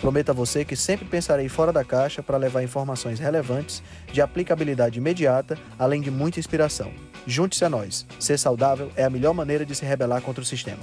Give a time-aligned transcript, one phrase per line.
[0.00, 3.82] Prometo a você que sempre pensarei fora da caixa para levar informações relevantes,
[4.12, 6.92] de aplicabilidade imediata, além de muita inspiração.
[7.26, 8.06] Junte-se a nós.
[8.20, 10.82] Ser saudável é a melhor maneira de se rebelar contra o sistema.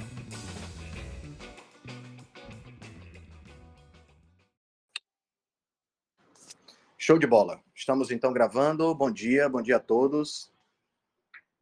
[6.98, 7.60] Show de bola.
[7.74, 8.94] Estamos então gravando.
[8.94, 10.53] Bom dia, bom dia a todos.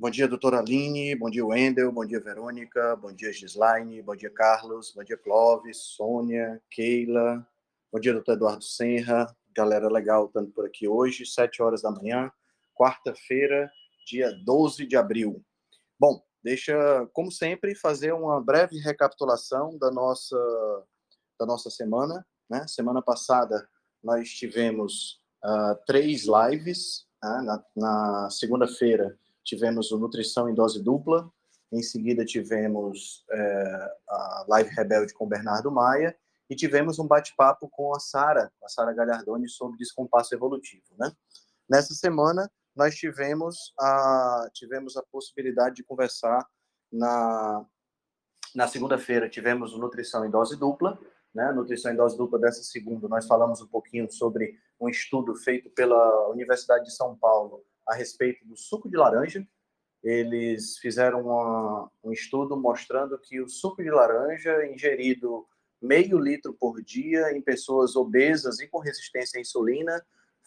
[0.03, 4.31] Bom dia, doutora Aline, bom dia, Wendel, bom dia, Verônica, bom dia, Gislaine, bom dia,
[4.31, 7.47] Carlos, bom dia, Clóvis, Sônia, Keila,
[7.93, 12.33] bom dia, doutor Eduardo Senra, galera legal estando por aqui hoje, 7 horas da manhã,
[12.75, 13.71] quarta-feira,
[14.05, 15.41] dia 12 de abril.
[15.97, 16.75] Bom, deixa,
[17.13, 20.37] como sempre, fazer uma breve recapitulação da nossa,
[21.39, 22.27] da nossa semana.
[22.51, 22.67] Né?
[22.67, 23.69] Semana passada
[24.03, 27.41] nós tivemos uh, três lives, né?
[27.45, 31.31] na, na segunda-feira tivemos o Nutrição em Dose Dupla,
[31.73, 36.17] em seguida tivemos é, a Live Rebelde com o Bernardo Maia,
[36.51, 40.85] e tivemos um bate-papo com a Sara, a Sara Galhardoni, sobre descompasso evolutivo.
[40.99, 41.11] Né?
[41.69, 46.47] Nessa semana, nós tivemos a, tivemos a possibilidade de conversar
[46.93, 47.65] na,
[48.55, 50.99] na segunda-feira, tivemos o Nutrição em Dose Dupla,
[51.35, 51.51] né?
[51.53, 56.29] Nutrição em Dose Dupla dessa segunda, nós falamos um pouquinho sobre um estudo feito pela
[56.29, 59.47] Universidade de São Paulo a respeito do suco de laranja.
[60.03, 65.47] Eles fizeram uma, um estudo mostrando que o suco de laranja ingerido
[65.81, 70.05] meio litro por dia em pessoas obesas e com resistência à insulina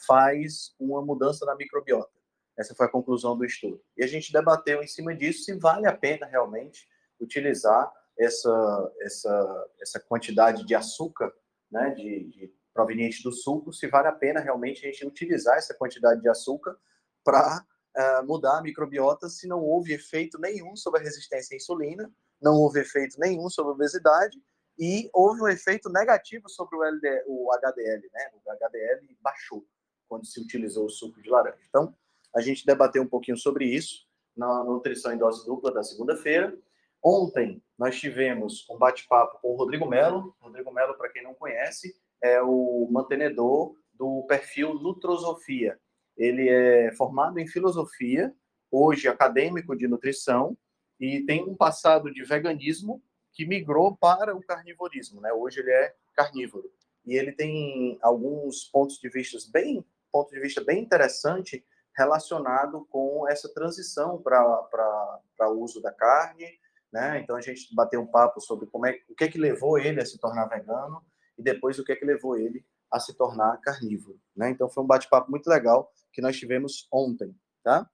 [0.08, 2.12] faz uma mudança na microbiota.
[2.58, 3.82] Essa foi a conclusão do estudo.
[3.98, 6.88] E a gente debateu em cima disso se vale a pena realmente
[7.20, 11.34] utilizar essa, essa, essa quantidade de açúcar,
[11.70, 15.74] né, de, de proveniente do suco, se vale a pena realmente a gente utilizar essa
[15.74, 16.78] quantidade de açúcar
[17.26, 21.58] para uh, eh, mudar a microbiota se não houve efeito nenhum sobre a resistência à
[21.58, 22.10] insulina,
[22.42, 24.40] não houve efeito nenhum sobre a obesidade
[24.78, 28.30] e houve um efeito negativo sobre o, LD, o HDL, né?
[28.46, 29.66] O HDL baixou
[30.08, 31.58] quando se utilizou o suco de laranja.
[31.68, 31.96] Então,
[32.36, 36.56] a gente debateu um pouquinho sobre isso na nutrição em dose dupla da segunda-feira.
[37.02, 40.36] Ontem nós tivemos um bate-papo com o Rodrigo Melo.
[40.42, 45.80] Rodrigo Melo, para quem não conhece, é o mantenedor do perfil Nutrosofia.
[46.18, 48.34] Ele é formado em filosofia,
[48.72, 50.58] hoje acadêmico de nutrição,
[51.00, 53.02] e tem um passado de veganismo
[53.34, 55.34] que migrou para o carnivorismo, né?
[55.34, 56.72] Hoje ele é carnívoro.
[57.06, 61.64] E ele tem alguns pontos de vista bem, ponto de vista bem interessante
[61.96, 66.48] relacionado com essa transição para o uso da carne,
[66.92, 67.20] né?
[67.20, 70.02] Então a gente bateu um papo sobre como é, o que é que levou ele
[70.02, 71.04] a se tornar vegano
[71.38, 74.50] e depois o que é que levou ele a se tornar carnívoro, né?
[74.50, 77.88] Então foi um bate-papo muito legal que nós tivemos ontem, tá?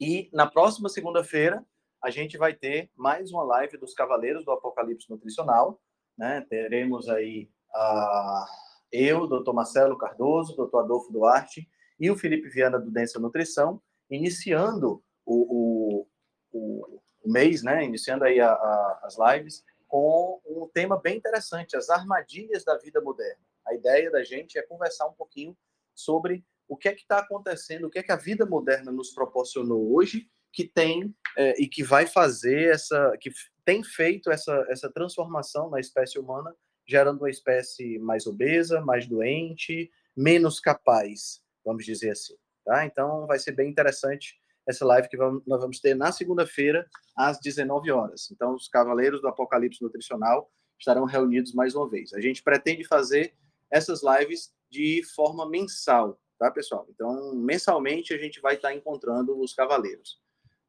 [0.00, 1.64] E na próxima segunda-feira
[2.02, 5.78] a gente vai ter mais uma live dos Cavaleiros do Apocalipse Nutricional,
[6.16, 6.40] né?
[6.48, 8.46] Teremos aí a
[8.90, 11.68] eu, doutor Marcelo Cardoso, doutor Adolfo Duarte
[12.00, 16.08] e o Felipe Viana do Densa Nutrição, iniciando o, o,
[16.52, 17.84] o, o mês, né?
[17.84, 22.98] Iniciando aí a, a, as lives com um tema bem interessante, as armadilhas da vida
[23.02, 23.44] moderna.
[23.66, 25.54] A ideia da gente é conversar um pouquinho
[25.94, 29.10] sobre o que é que está acontecendo, o que é que a vida moderna nos
[29.10, 33.30] proporcionou hoje, que tem é, e que vai fazer essa, que
[33.64, 36.54] tem feito essa, essa transformação na espécie humana,
[36.86, 42.34] gerando uma espécie mais obesa, mais doente, menos capaz, vamos dizer assim.
[42.64, 42.86] Tá?
[42.86, 44.34] Então vai ser bem interessante
[44.66, 48.30] essa live que vamos, nós vamos ter na segunda-feira, às 19 horas.
[48.32, 52.12] Então, os Cavaleiros do Apocalipse Nutricional estarão reunidos mais uma vez.
[52.12, 53.34] A gente pretende fazer
[53.70, 56.86] essas lives de forma mensal, tá, pessoal?
[56.90, 60.20] Então, mensalmente a gente vai estar encontrando os cavaleiros,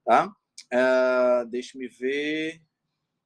[0.06, 0.34] tá?
[0.74, 2.62] Uh, Deixa-me ver.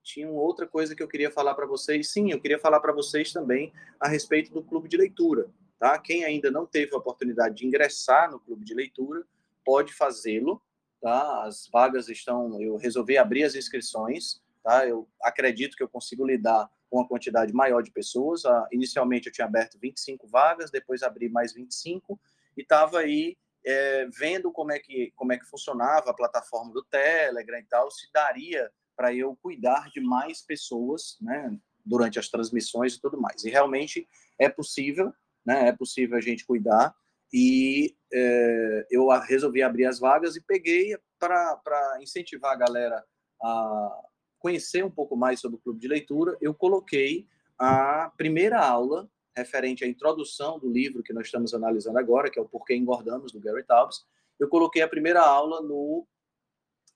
[0.03, 2.11] Tinha outra coisa que eu queria falar para vocês.
[2.11, 5.49] Sim, eu queria falar para vocês também a respeito do clube de leitura,
[5.79, 5.97] tá?
[5.99, 9.23] Quem ainda não teve a oportunidade de ingressar no clube de leitura,
[9.63, 10.61] pode fazê-lo,
[10.99, 11.43] tá?
[11.43, 12.59] As vagas estão.
[12.59, 14.87] Eu resolvi abrir as inscrições, tá?
[14.87, 18.43] Eu acredito que eu consigo lidar com uma quantidade maior de pessoas.
[18.43, 22.19] Uh, inicialmente eu tinha aberto 25 vagas, depois abri mais 25
[22.57, 26.83] e estava aí é, vendo como é, que, como é que funcionava a plataforma do
[26.83, 32.95] Telegram e tal, se daria para eu cuidar de mais pessoas, né, durante as transmissões
[32.95, 33.45] e tudo mais.
[33.45, 34.05] E realmente
[34.37, 35.13] é possível,
[35.45, 36.93] né, é possível a gente cuidar.
[37.33, 43.05] e é, eu resolvi abrir as vagas e peguei para incentivar a galera
[43.41, 44.10] a
[44.41, 47.27] conhecer um pouco mais sobre o clube de leitura, eu coloquei
[47.57, 52.41] a primeira aula referente à introdução do livro que nós estamos analisando agora, que é
[52.41, 54.03] o Porquê Engordamos, do Gary Taubes,
[54.39, 56.05] eu coloquei a primeira aula no,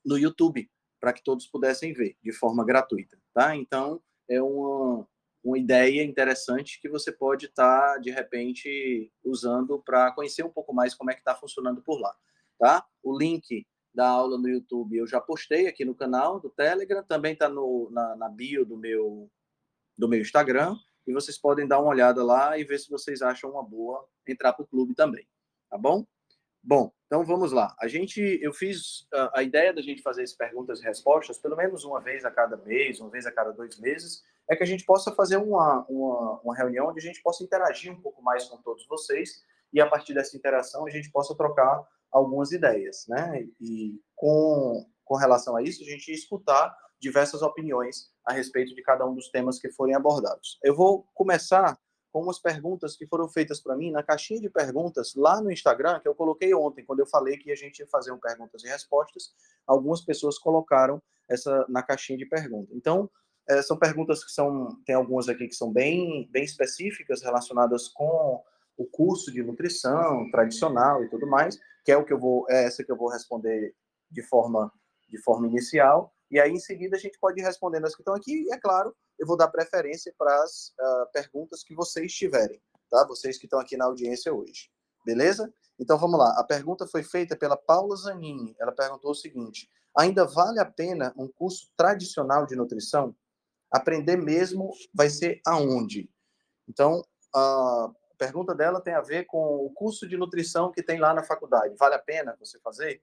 [0.04, 0.70] no YouTube,
[1.00, 3.56] para que todos pudessem ver, de forma gratuita, tá?
[3.56, 5.08] Então, é uma,
[5.44, 10.74] uma ideia interessante que você pode estar, tá, de repente, usando para conhecer um pouco
[10.74, 12.14] mais como é que está funcionando por lá,
[12.58, 12.84] tá?
[13.04, 13.66] O link
[13.96, 18.16] da aula no YouTube eu já postei aqui no canal do Telegram, também está na,
[18.16, 19.32] na bio do meu,
[19.98, 20.76] do meu Instagram,
[21.08, 24.54] e vocês podem dar uma olhada lá e ver se vocês acham uma boa entrar
[24.54, 25.26] para o clube também,
[25.70, 26.06] tá bom?
[26.62, 27.76] Bom, então vamos lá.
[27.80, 31.56] A gente, eu fiz a, a ideia da gente fazer essas perguntas e respostas pelo
[31.56, 34.68] menos uma vez a cada mês, uma vez a cada dois meses, é que a
[34.68, 38.46] gente possa fazer uma, uma, uma reunião onde a gente possa interagir um pouco mais
[38.46, 41.84] com todos vocês e a partir dessa interação a gente possa trocar
[42.16, 43.46] algumas ideias, né?
[43.60, 49.06] E com, com relação a isso, a gente escutar diversas opiniões a respeito de cada
[49.06, 50.58] um dos temas que forem abordados.
[50.64, 51.78] Eu vou começar
[52.14, 56.00] com umas perguntas que foram feitas para mim na caixinha de perguntas lá no Instagram,
[56.00, 58.68] que eu coloquei ontem, quando eu falei que a gente ia fazer um perguntas e
[58.70, 59.34] respostas.
[59.68, 62.74] Algumas pessoas colocaram essa na caixinha de perguntas.
[62.74, 63.10] Então,
[63.50, 68.42] é, são perguntas que são, tem algumas aqui que são bem, bem específicas, relacionadas com
[68.78, 72.66] o curso de nutrição tradicional e tudo mais, que é o que eu vou, é
[72.66, 73.74] essa que eu vou responder
[74.10, 74.72] de forma,
[75.10, 76.14] de forma inicial.
[76.30, 78.44] E aí, em seguida, a gente pode ir respondendo as que estão aqui.
[78.44, 83.06] E, é claro, eu vou dar preferência para as uh, perguntas que vocês tiverem, tá?
[83.08, 84.70] Vocês que estão aqui na audiência hoje.
[85.06, 85.54] Beleza?
[85.80, 86.34] Então, vamos lá.
[86.40, 88.56] A pergunta foi feita pela Paula Zanini.
[88.60, 93.16] Ela perguntou o seguinte: ainda vale a pena um curso tradicional de nutrição?
[93.72, 96.10] Aprender mesmo vai ser aonde?
[96.68, 101.14] Então, a pergunta dela tem a ver com o curso de nutrição que tem lá
[101.14, 101.76] na faculdade.
[101.78, 103.02] Vale a pena você fazer?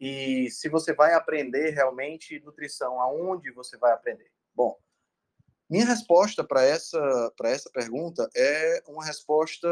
[0.00, 4.30] E se você vai aprender realmente nutrição, aonde você vai aprender?
[4.54, 4.78] Bom,
[5.68, 9.68] minha resposta para essa, essa pergunta é uma resposta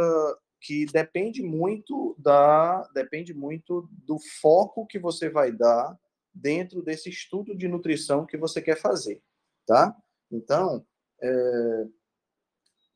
[0.61, 5.99] que depende muito da depende muito do foco que você vai dar
[6.35, 9.23] dentro desse estudo de nutrição que você quer fazer,
[9.67, 9.97] tá?
[10.31, 10.85] Então,
[11.23, 11.85] é,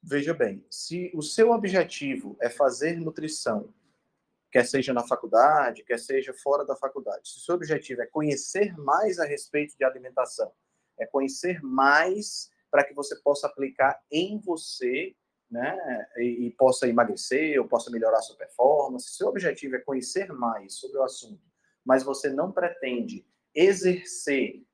[0.02, 3.72] veja bem, se o seu objetivo é fazer nutrição,
[4.50, 8.76] quer seja na faculdade, quer seja fora da faculdade, se o seu objetivo é conhecer
[8.78, 10.52] mais a respeito de alimentação,
[10.98, 15.14] é conhecer mais para que você possa aplicar em você,
[15.50, 19.08] né, e, e possa emagrecer ou possa melhorar a sua performance.
[19.08, 21.42] Se o seu objetivo é conhecer mais sobre o assunto,
[21.84, 24.64] mas você não pretende exercer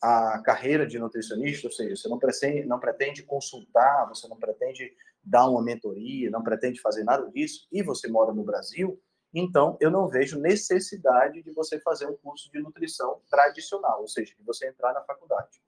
[0.00, 4.94] a carreira de nutricionista, ou seja, você não pretende, não pretende consultar, você não pretende
[5.22, 9.00] dar uma mentoria, não pretende fazer nada disso, e você mora no Brasil,
[9.34, 14.34] então eu não vejo necessidade de você fazer um curso de nutrição tradicional, ou seja,
[14.34, 15.60] de você entrar na faculdade.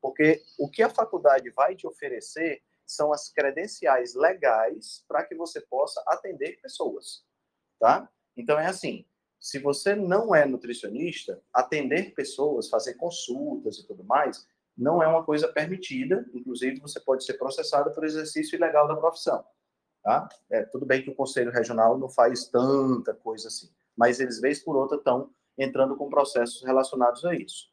[0.00, 5.60] Porque o que a faculdade vai te oferecer são as credenciais legais para que você
[5.60, 7.24] possa atender pessoas,
[7.78, 8.10] tá?
[8.36, 9.06] Então é assim,
[9.42, 14.46] se você não é nutricionista, atender pessoas, fazer consultas e tudo mais,
[14.78, 16.24] não é uma coisa permitida.
[16.32, 19.44] Inclusive, você pode ser processado por exercício ilegal da profissão.
[20.00, 20.28] Tá?
[20.48, 24.60] É, tudo bem que o Conselho Regional não faz tanta coisa assim, mas eles, vez
[24.60, 27.71] por outra, estão entrando com processos relacionados a isso.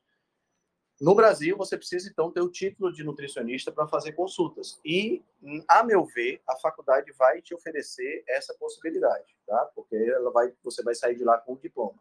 [0.99, 4.79] No Brasil, você precisa, então, ter o título de nutricionista para fazer consultas.
[4.83, 5.23] E,
[5.67, 9.71] a meu ver, a faculdade vai te oferecer essa possibilidade, tá?
[9.73, 11.97] Porque ela vai, você vai sair de lá com o diploma.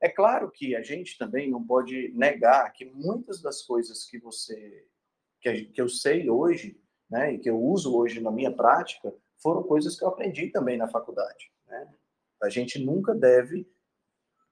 [0.00, 4.86] É claro que a gente também não pode negar que muitas das coisas que você,
[5.40, 6.78] que, eu sei hoje,
[7.08, 10.76] né, e que eu uso hoje na minha prática, foram coisas que eu aprendi também
[10.76, 11.50] na faculdade.
[11.66, 11.94] Né?
[12.42, 13.66] A gente nunca deve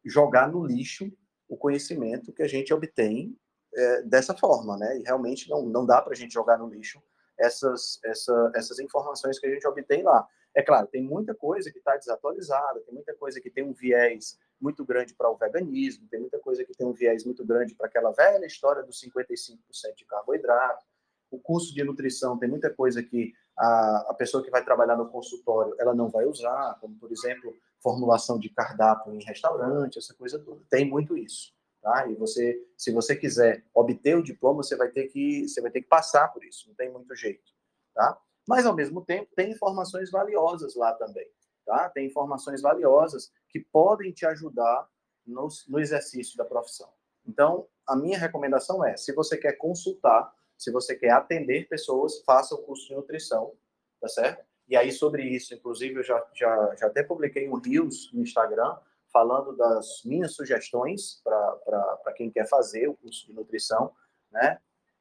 [0.03, 1.13] jogar no lixo
[1.47, 3.37] o conhecimento que a gente obtém
[3.77, 4.99] é, dessa forma, né?
[4.99, 7.03] E realmente não, não dá para a gente jogar no lixo
[7.39, 10.27] essas, essa, essas informações que a gente obtém lá.
[10.55, 14.39] É claro, tem muita coisa que está desatualizada, tem muita coisa que tem um viés
[14.61, 17.87] muito grande para o veganismo, tem muita coisa que tem um viés muito grande para
[17.87, 19.59] aquela velha história dos 55%
[19.97, 20.85] de carboidrato.
[21.31, 25.09] O curso de nutrição tem muita coisa que a, a pessoa que vai trabalhar no
[25.09, 27.53] consultório ela não vai usar, como, por exemplo,
[27.83, 30.63] formulação de cardápio em restaurante, essa coisa toda.
[30.71, 31.53] Tem muito isso
[31.85, 32.09] tá?
[32.09, 35.83] E você, se você quiser obter o diploma, você vai ter que, você vai ter
[35.83, 37.53] que passar por isso, não tem muito jeito,
[37.95, 38.19] tá?
[38.49, 41.31] Mas ao mesmo tempo tem informações valiosas lá também,
[41.67, 41.91] tá?
[41.91, 44.89] Tem informações valiosas que podem te ajudar
[45.27, 46.91] no, no exercício da profissão.
[47.27, 52.55] Então, a minha recomendação é, se você quer consultar, se você quer atender pessoas, faça
[52.55, 53.53] o curso de nutrição,
[54.01, 54.43] tá certo?
[54.67, 58.75] E aí, sobre isso, inclusive, eu já, já, já até publiquei um Reels no Instagram
[59.15, 63.93] falando das minhas sugestões para quem quer fazer o curso de nutrição,
[64.29, 64.59] né?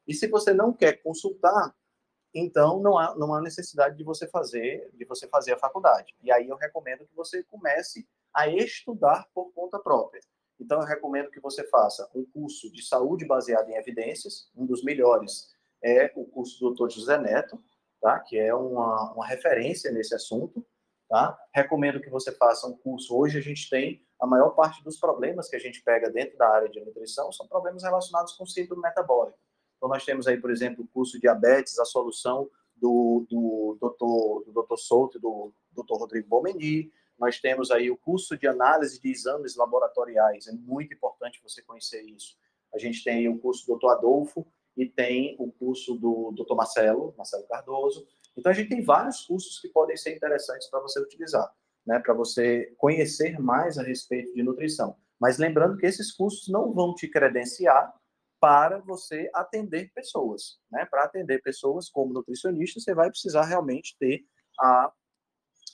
[0.08, 1.76] E se você não quer consultar,
[2.32, 6.14] então não há, não há necessidade de você fazer de você fazer a faculdade.
[6.22, 10.22] E aí eu recomendo que você comece a estudar por conta própria.
[10.60, 14.84] Então eu recomendo que você faça um curso de saúde baseado em evidências, um dos
[14.84, 15.52] melhores
[15.84, 16.90] é o curso do Dr.
[16.94, 17.62] José Neto,
[18.00, 18.20] tá?
[18.20, 20.64] Que é uma, uma referência nesse assunto,
[21.14, 21.40] tá?
[21.54, 23.16] Recomendo que você faça um curso.
[23.16, 26.50] Hoje a gente tem a maior parte dos problemas que a gente pega dentro da
[26.50, 29.38] área de nutrição são problemas relacionados com síndrome metabólico.
[29.78, 34.52] Então, nós temos aí, por exemplo, o curso Diabetes, a solução do, do, doutor, do
[34.54, 36.92] doutor Souto do doutor Rodrigo Bomeni.
[37.20, 40.48] Nós temos aí o curso de análise de exames laboratoriais.
[40.48, 42.36] É muito importante você conhecer isso.
[42.74, 47.14] A gente tem o curso do doutor Adolfo e tem o curso do doutor Marcelo,
[47.16, 48.08] Marcelo Cardoso.
[48.36, 51.52] Então, a gente tem vários cursos que podem ser interessantes para você utilizar,
[51.86, 52.00] né?
[52.00, 54.98] para você conhecer mais a respeito de nutrição.
[55.20, 57.94] Mas lembrando que esses cursos não vão te credenciar
[58.40, 60.60] para você atender pessoas.
[60.70, 60.86] Né?
[60.86, 64.26] Para atender pessoas como nutricionista, você vai precisar realmente ter
[64.60, 64.92] a,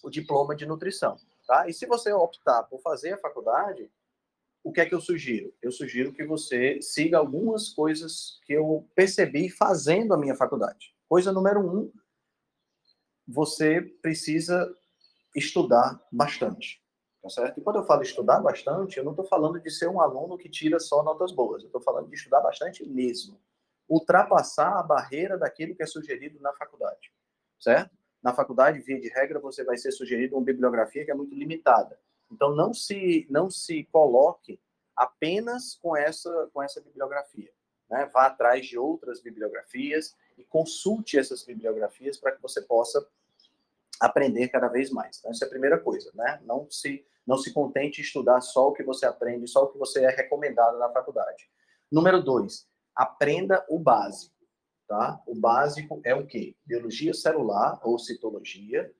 [0.03, 1.17] o diploma de nutrição.
[1.47, 1.67] Tá?
[1.67, 3.89] E se você optar por fazer a faculdade,
[4.63, 5.51] o que é que eu sugiro?
[5.61, 10.93] Eu sugiro que você siga algumas coisas que eu percebi fazendo a minha faculdade.
[11.07, 11.91] Coisa número um,
[13.29, 14.75] você precisa
[15.35, 16.81] estudar bastante.
[17.21, 17.59] Tá certo?
[17.59, 20.49] E quando eu falo estudar bastante, eu não estou falando de ser um aluno que
[20.49, 21.61] tira só notas boas.
[21.61, 23.39] Eu estou falando de estudar bastante mesmo.
[23.87, 27.11] Ultrapassar a barreira daquilo que é sugerido na faculdade.
[27.59, 27.91] Certo?
[28.23, 31.99] Na faculdade, via de regra, você vai ser sugerido uma bibliografia que é muito limitada.
[32.31, 34.59] Então, não se, não se coloque
[34.95, 37.51] apenas com essa, com essa bibliografia.
[37.89, 38.09] Né?
[38.13, 43.05] Vá atrás de outras bibliografias e consulte essas bibliografias para que você possa
[43.99, 45.19] aprender cada vez mais.
[45.19, 46.41] Então, essa é a primeira coisa, né?
[46.45, 49.77] Não se, não se contente em estudar só o que você aprende, só o que
[49.77, 51.49] você é recomendado na faculdade.
[51.91, 54.35] Número dois, aprenda o básico,
[54.87, 55.21] tá?
[55.27, 56.55] O básico é o quê?
[56.65, 58.91] Biologia celular ou citologia,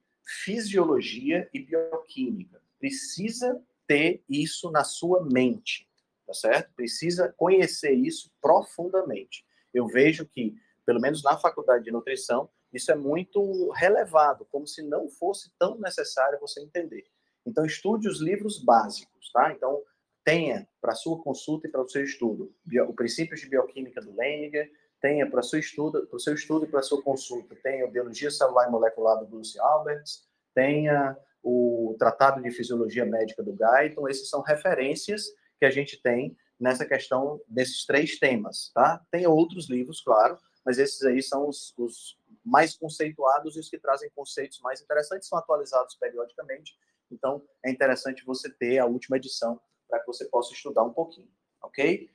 [0.44, 2.62] fisiologia e bioquímica.
[2.78, 5.90] Precisa ter isso na sua mente,
[6.28, 6.74] tá certo?
[6.76, 9.46] Precisa conhecer isso profundamente.
[9.74, 10.56] Eu vejo que,
[10.90, 15.78] pelo menos na faculdade de nutrição, isso é muito relevado, como se não fosse tão
[15.78, 17.06] necessário você entender.
[17.46, 19.54] Então, estude os livros básicos, tá?
[19.54, 19.84] Então,
[20.26, 22.52] tenha para sua consulta e para o seu estudo
[22.88, 24.68] o Princípios de Bioquímica do Leninger,
[25.00, 27.86] tenha para o seu estudo, para o seu estudo e para a sua consulta, tenha
[27.86, 34.10] Biologia Celular e Molecular do Bruce Alberts, tenha o Tratado de Fisiologia Médica do Guyton,
[34.10, 35.28] esses são referências
[35.60, 39.06] que a gente tem nessa questão desses três temas, tá?
[39.12, 43.78] Tem outros livros, claro, mas esses aí são os, os mais conceituados e os que
[43.78, 46.78] trazem conceitos mais interessantes são atualizados periodicamente.
[47.12, 51.30] Então, é interessante você ter a última edição para que você possa estudar um pouquinho,
[51.62, 52.10] ok?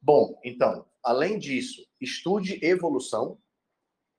[0.00, 3.38] Bom, então, além disso, estude evolução,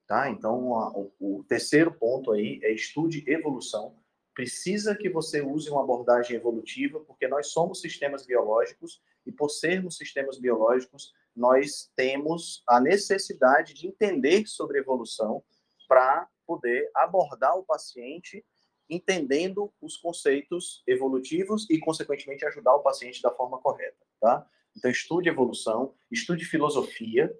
[0.06, 0.30] tá?
[0.30, 3.96] Então, a, o, o terceiro ponto aí é estude evolução.
[4.34, 9.96] Precisa que você use uma abordagem evolutiva, porque nós somos sistemas biológicos e por sermos
[9.96, 15.42] sistemas biológicos, nós temos a necessidade de entender sobre evolução
[15.86, 18.44] para poder abordar o paciente
[18.90, 24.46] entendendo os conceitos evolutivos e, consequentemente, ajudar o paciente da forma correta, tá?
[24.76, 27.30] Então, estude evolução, estude filosofia,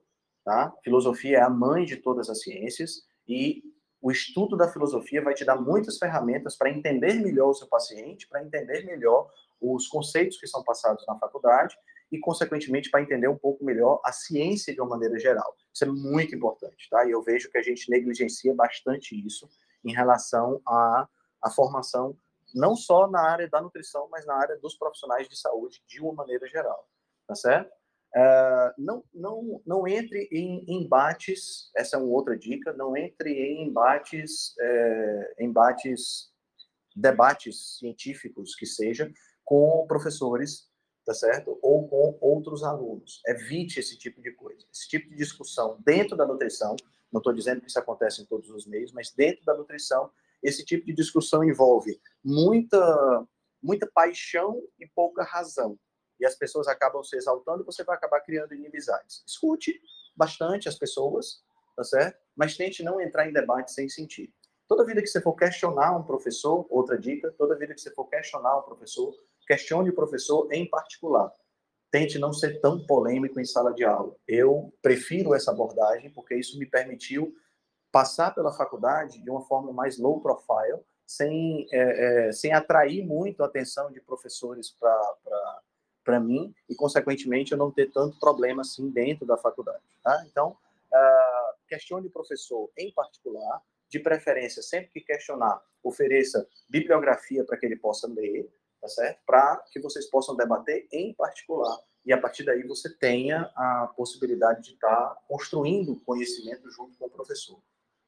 [0.45, 0.75] tá?
[0.85, 3.62] Filosofia é a mãe de todas as ciências e
[4.00, 8.28] o estudo da filosofia vai te dar muitas ferramentas para entender melhor o seu paciente,
[8.28, 11.76] para entender melhor os conceitos que são passados na faculdade
[12.10, 15.56] e, consequentemente, para entender um pouco melhor a ciência de uma maneira geral.
[15.72, 17.04] Isso é muito importante, tá?
[17.06, 19.48] E eu vejo que a gente negligencia bastante isso
[19.84, 21.08] em relação à,
[21.42, 22.16] à formação,
[22.54, 26.14] não só na área da nutrição, mas na área dos profissionais de saúde de uma
[26.14, 26.88] maneira geral,
[27.26, 27.70] tá certo?
[28.16, 33.68] Uh, não, não, não entre em embates, essa é uma outra dica, não entre em
[33.68, 36.32] embates, é, embates,
[36.96, 39.12] debates científicos que seja,
[39.44, 40.67] com professores
[41.08, 41.58] tá certo?
[41.62, 43.22] Ou com outros alunos.
[43.26, 44.66] Evite esse tipo de coisa.
[44.70, 46.76] Esse tipo de discussão dentro da nutrição,
[47.10, 50.10] não estou dizendo que isso acontece em todos os meios, mas dentro da nutrição,
[50.42, 53.26] esse tipo de discussão envolve muita,
[53.62, 55.78] muita paixão e pouca razão.
[56.20, 59.24] E as pessoas acabam se exaltando você vai acabar criando inimizades.
[59.26, 59.80] Escute
[60.14, 61.42] bastante as pessoas,
[61.74, 62.18] tá certo?
[62.36, 64.30] Mas tente não entrar em debate sem sentido.
[64.66, 68.04] Toda vida que você for questionar um professor, outra dica, toda vida que você for
[68.10, 69.14] questionar um professor,
[69.49, 71.33] questione o professor em particular.
[71.90, 74.14] Tente não ser tão polêmico em sala de aula.
[74.28, 77.35] Eu prefiro essa abordagem porque isso me permitiu
[77.90, 83.43] passar pela faculdade de uma forma mais low profile, sem, é, é, sem atrair muito
[83.43, 84.76] a atenção de professores
[86.05, 89.83] para mim e, consequentemente, eu não ter tanto problema assim dentro da faculdade.
[90.02, 90.23] Tá?
[90.31, 97.57] Então, uh, questione o professor em particular, de preferência, sempre que questionar, ofereça bibliografia para
[97.57, 98.47] que ele possa ler,
[98.80, 99.20] tá certo?
[99.26, 104.62] Para que vocês possam debater em particular e a partir daí você tenha a possibilidade
[104.62, 107.61] de estar tá construindo conhecimento junto com o professor.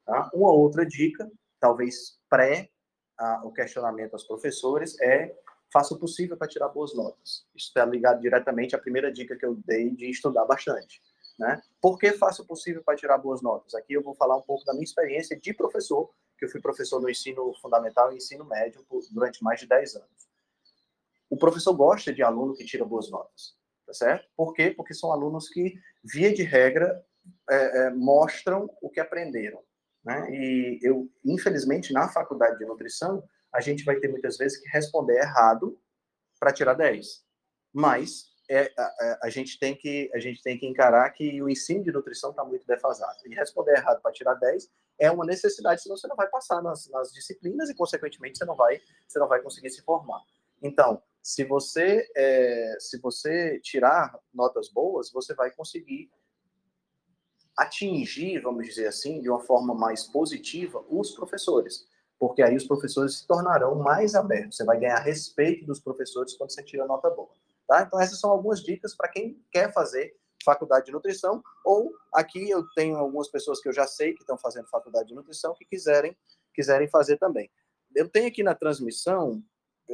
[0.07, 0.31] Tá?
[0.33, 2.71] Uma outra dica, talvez pré
[3.19, 5.37] a, o questionamento aos professores, é
[5.73, 7.47] faça o possível para tirar boas notas.
[7.55, 11.03] Isso está ligado diretamente à primeira dica que eu dei de estudar bastante.
[11.39, 11.61] Né?
[11.81, 13.75] Por que faça o possível para tirar boas notas?
[13.75, 17.01] Aqui eu vou falar um pouco da minha experiência de professor, que eu fui professor
[17.01, 20.30] no ensino fundamental e ensino médio por, durante mais de 10 anos.
[21.31, 23.55] O professor gosta de aluno que tira boas notas,
[23.87, 24.29] tá certo?
[24.37, 24.73] Por quê?
[24.77, 27.03] Porque são alunos que, via de regra,
[27.49, 29.63] é, é, mostram o que aprenderam.
[30.05, 30.29] Né?
[30.31, 33.23] E eu, infelizmente, na faculdade de nutrição,
[33.53, 35.79] a gente vai ter muitas vezes que responder errado
[36.39, 37.25] para tirar 10.
[37.73, 41.85] Mas é, a, a, gente tem que, a gente tem que encarar que o ensino
[41.85, 43.19] de nutrição está muito defasado.
[43.27, 44.69] E responder errado para tirar 10
[44.99, 48.57] é uma necessidade, senão você não vai passar nas, nas disciplinas e, consequentemente, você não
[48.57, 50.21] vai, você não vai conseguir se formar.
[50.63, 56.11] Então, se você, é, se você tirar notas boas, você vai conseguir
[57.57, 61.87] atingir, vamos dizer assim, de uma forma mais positiva, os professores.
[62.19, 64.57] Porque aí os professores se tornarão mais abertos.
[64.57, 67.31] Você vai ganhar respeito dos professores quando você tira nota boa.
[67.67, 67.83] Tá?
[67.83, 72.65] Então, essas são algumas dicas para quem quer fazer faculdade de nutrição, ou aqui eu
[72.75, 76.17] tenho algumas pessoas que eu já sei que estão fazendo faculdade de nutrição que quiserem,
[76.55, 77.51] quiserem fazer também.
[77.95, 79.43] Eu tenho aqui na transmissão,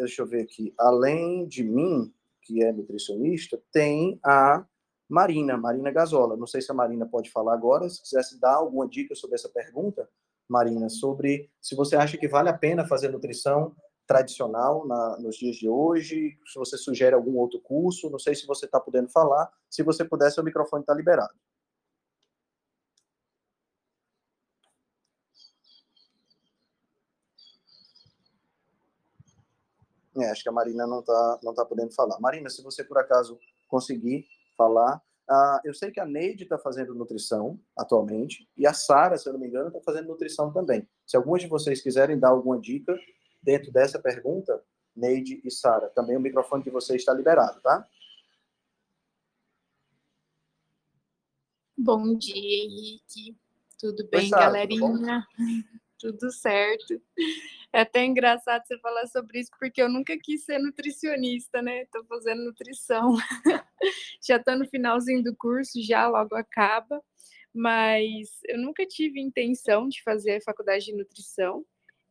[0.01, 2.13] deixa eu ver aqui, além de mim,
[2.43, 4.65] que é nutricionista, tem a
[5.09, 6.37] Marina, Marina Gazola.
[6.37, 9.49] Não sei se a Marina pode falar agora, se quisesse dar alguma dica sobre essa
[9.49, 10.09] pergunta,
[10.49, 13.75] Marina, sobre se você acha que vale a pena fazer nutrição
[14.07, 18.47] tradicional na, nos dias de hoje, se você sugere algum outro curso, não sei se
[18.47, 21.35] você está podendo falar, se você puder, seu microfone está liberado.
[30.19, 32.19] É, acho que a Marina não está não tá podendo falar.
[32.21, 34.27] Marina, se você por acaso conseguir
[34.57, 35.03] falar.
[35.29, 39.33] Uh, eu sei que a Neide está fazendo nutrição atualmente, e a Sara, se eu
[39.33, 40.89] não me engano, está fazendo nutrição também.
[41.05, 42.97] Se alguns de vocês quiserem dar alguma dica
[43.43, 44.63] dentro dessa pergunta,
[44.95, 47.85] Neide e Sara, também o microfone de vocês está liberado, tá?
[51.77, 53.37] Bom dia, Henrique.
[53.79, 55.27] Tudo bem, Oi, Sara, galerinha?
[55.99, 57.03] Tudo, tudo certo.
[57.77, 61.83] É até engraçado você falar sobre isso, porque eu nunca quis ser nutricionista, né?
[61.83, 63.15] Estou fazendo nutrição.
[64.27, 67.03] já estou no finalzinho do curso, já logo acaba.
[67.55, 71.67] Mas eu nunca tive intenção de fazer faculdade de nutrição.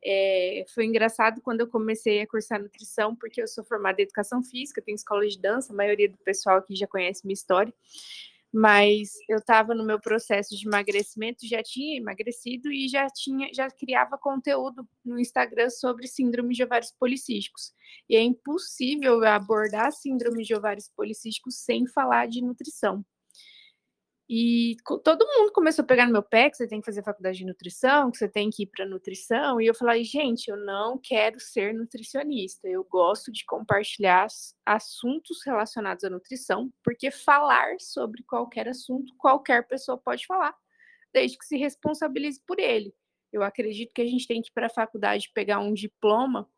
[0.05, 4.43] É, foi engraçado quando eu comecei a cursar nutrição, porque eu sou formada em educação
[4.43, 7.73] física, tenho escola de dança, a maioria do pessoal aqui já conhece minha história
[8.55, 13.69] mas eu estava no meu processo de emagrecimento, já tinha emagrecido e já tinha, já
[13.69, 17.73] criava conteúdo no Instagram sobre síndrome de ovários policísticos.
[18.09, 23.03] E é impossível abordar síndrome de ovários policísticos sem falar de nutrição.
[24.27, 27.37] E todo mundo começou a pegar no meu pé que você tem que fazer faculdade
[27.37, 29.61] de nutrição, que você tem que ir para nutrição.
[29.61, 32.67] E eu falei, gente, eu não quero ser nutricionista.
[32.67, 34.25] Eu gosto de compartilhar
[34.65, 40.55] assuntos relacionados à nutrição, porque falar sobre qualquer assunto, qualquer pessoa pode falar,
[41.13, 42.95] desde que se responsabilize por ele.
[43.31, 46.49] Eu acredito que a gente tem que ir para a faculdade pegar um diploma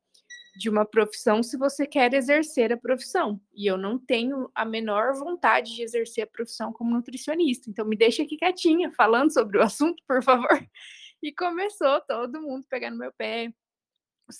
[0.57, 3.39] de uma profissão se você quer exercer a profissão.
[3.53, 7.69] E eu não tenho a menor vontade de exercer a profissão como nutricionista.
[7.69, 10.47] Então me deixa aqui quietinha, falando sobre o assunto, por favor.
[11.19, 13.51] E começou todo mundo pegar no meu pé,
[14.29, 14.37] os,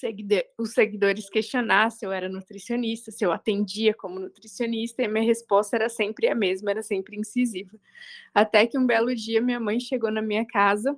[0.60, 5.76] os seguidores questionar se eu era nutricionista, se eu atendia como nutricionista, e minha resposta
[5.76, 7.80] era sempre a mesma, era sempre incisiva.
[8.32, 10.96] Até que um belo dia minha mãe chegou na minha casa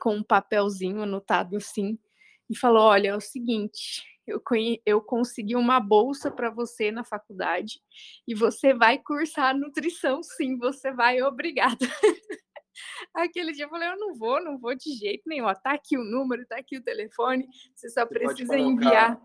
[0.00, 1.96] com um papelzinho anotado assim
[2.48, 4.42] e falou: Olha, é o seguinte, eu,
[4.86, 7.80] eu consegui uma bolsa para você na faculdade
[8.26, 11.78] e você vai cursar nutrição, sim, você vai, obrigada.
[13.14, 15.46] Aquele dia eu falei, eu não vou, não vou de jeito nenhum.
[15.46, 19.20] Ó, tá aqui o número, tá aqui o telefone, você só você precisa colocar, enviar.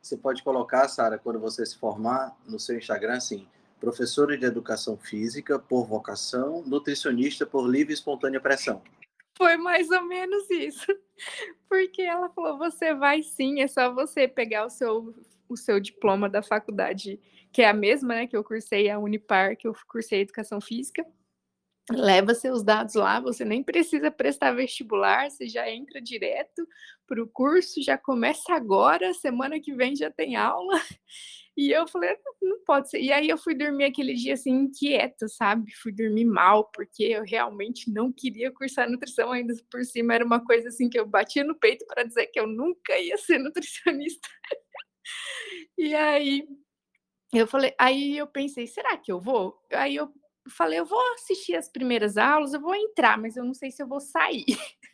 [0.00, 3.48] Você pode colocar, Sara, quando você se formar no seu Instagram, assim,
[3.80, 8.82] professora de educação física por vocação, nutricionista por livre e espontânea pressão.
[9.36, 10.86] Foi mais ou menos isso.
[11.68, 15.14] Porque ela falou: você vai sim, é só você pegar o seu,
[15.48, 17.20] o seu diploma da faculdade,
[17.52, 18.26] que é a mesma, né?
[18.26, 21.06] Que eu cursei a Unipar, que eu cursei Educação Física.
[21.90, 26.66] leva seus dados lá, você nem precisa prestar vestibular, você já entra direto
[27.06, 30.80] para o curso, já começa agora, semana que vem já tem aula.
[31.56, 33.00] E eu falei, não pode ser.
[33.00, 35.70] E aí eu fui dormir aquele dia assim, inquieta, sabe?
[35.82, 40.14] Fui dormir mal, porque eu realmente não queria cursar nutrição ainda por cima.
[40.14, 43.18] Era uma coisa assim que eu batia no peito para dizer que eu nunca ia
[43.18, 44.28] ser nutricionista.
[45.76, 46.46] e aí
[47.34, 49.58] eu falei, aí eu pensei, será que eu vou?
[49.72, 50.12] Aí eu
[50.50, 53.82] falei, eu vou assistir as primeiras aulas, eu vou entrar, mas eu não sei se
[53.82, 54.44] eu vou sair.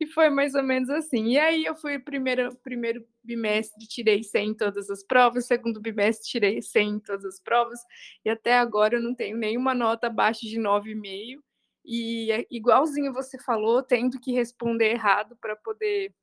[0.00, 1.28] e foi mais ou menos assim.
[1.28, 6.28] E aí eu fui primeiro primeiro bimestre, tirei 100 em todas as provas, segundo bimestre
[6.28, 7.80] tirei 100 em todas as provas,
[8.24, 11.42] e até agora eu não tenho nenhuma nota abaixo de 9,5.
[11.84, 16.14] E é igualzinho você falou, tendo que responder errado para poder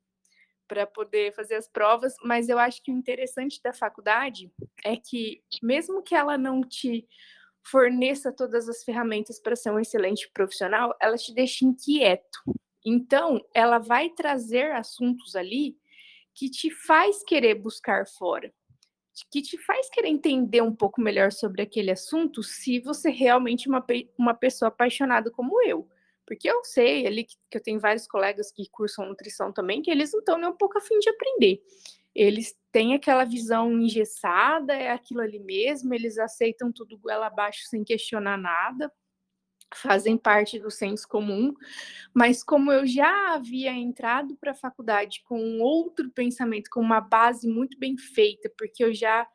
[0.67, 4.51] para poder fazer as provas, mas eu acho que o interessante da faculdade
[4.83, 7.07] é que mesmo que ela não te
[7.63, 12.39] forneça todas as ferramentas para ser um excelente profissional, ela te deixa inquieto.
[12.85, 15.75] Então, ela vai trazer assuntos ali
[16.33, 18.53] que te faz querer buscar fora,
[19.31, 23.71] que te faz querer entender um pouco melhor sobre aquele assunto, se você realmente é
[23.71, 23.85] uma,
[24.17, 25.89] uma pessoa apaixonada como eu.
[26.27, 29.89] Porque eu sei ali que, que eu tenho vários colegas que cursam nutrição também, que
[29.89, 31.61] eles não estão nem um pouco afim de aprender
[32.15, 37.83] eles têm aquela visão engessada, é aquilo ali mesmo, eles aceitam tudo goela abaixo sem
[37.83, 38.91] questionar nada,
[39.73, 41.53] fazem parte do senso comum,
[42.13, 47.01] mas como eu já havia entrado para a faculdade com um outro pensamento, com uma
[47.01, 49.27] base muito bem feita, porque eu já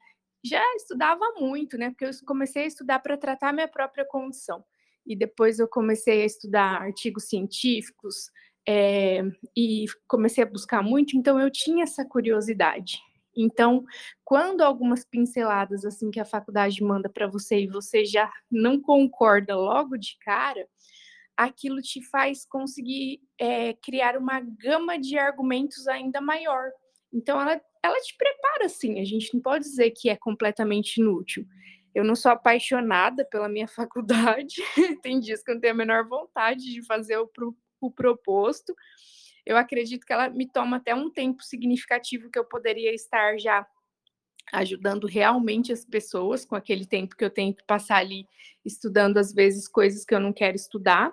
[0.43, 1.91] já estudava muito, né?
[1.91, 4.65] Porque eu comecei a estudar para tratar minha própria condição.
[5.07, 8.31] E depois eu comecei a estudar artigos científicos,
[8.69, 9.23] é,
[9.57, 13.01] e comecei a buscar muito, então eu tinha essa curiosidade.
[13.37, 13.85] Então,
[14.25, 19.57] quando algumas pinceladas assim que a faculdade manda para você e você já não concorda
[19.57, 20.67] logo de cara,
[21.37, 26.71] aquilo te faz conseguir é, criar uma gama de argumentos ainda maior.
[27.13, 29.01] Então, ela, ela te prepara assim.
[29.01, 31.47] A gente não pode dizer que é completamente inútil.
[31.95, 34.57] Eu não sou apaixonada pela minha faculdade.
[35.03, 37.31] Tem dias que eu não tenho a menor vontade de fazer o,
[37.81, 38.75] o proposto.
[39.51, 43.67] Eu acredito que ela me toma até um tempo significativo que eu poderia estar já
[44.53, 48.29] ajudando realmente as pessoas com aquele tempo que eu tenho que passar ali
[48.65, 51.13] estudando às vezes coisas que eu não quero estudar,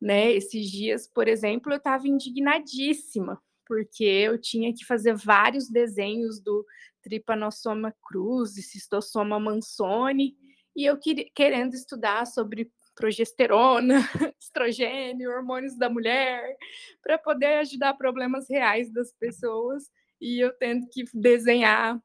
[0.00, 0.30] né?
[0.32, 6.64] Esses dias, por exemplo, eu estava indignadíssima porque eu tinha que fazer vários desenhos do
[7.02, 10.36] Trypanosoma cruzi, Cistossoma mansoni,
[10.76, 10.96] e eu
[11.34, 13.98] querendo estudar sobre progesterona,
[14.40, 16.56] estrogênio, hormônios da mulher,
[17.02, 19.90] para poder ajudar problemas reais das pessoas.
[20.20, 22.00] E eu tendo que desenhar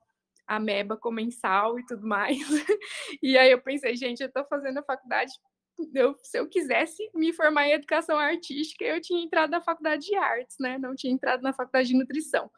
[0.48, 2.40] a meba comensal e tudo mais.
[3.22, 5.32] E aí eu pensei, gente, eu estou fazendo a faculdade.
[5.94, 10.16] Eu, se eu quisesse me formar em educação artística, eu tinha entrado na faculdade de
[10.16, 10.78] artes, né?
[10.78, 12.50] Não tinha entrado na faculdade de nutrição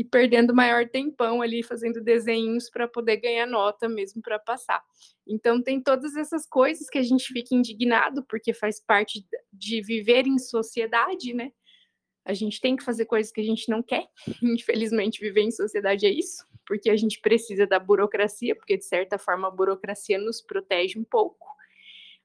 [0.00, 4.82] e perdendo maior tempão ali fazendo desenhos para poder ganhar nota mesmo para passar.
[5.28, 10.26] Então tem todas essas coisas que a gente fica indignado porque faz parte de viver
[10.26, 11.52] em sociedade, né?
[12.24, 14.06] A gente tem que fazer coisas que a gente não quer.
[14.42, 19.18] Infelizmente, viver em sociedade é isso, porque a gente precisa da burocracia, porque de certa
[19.18, 21.46] forma a burocracia nos protege um pouco.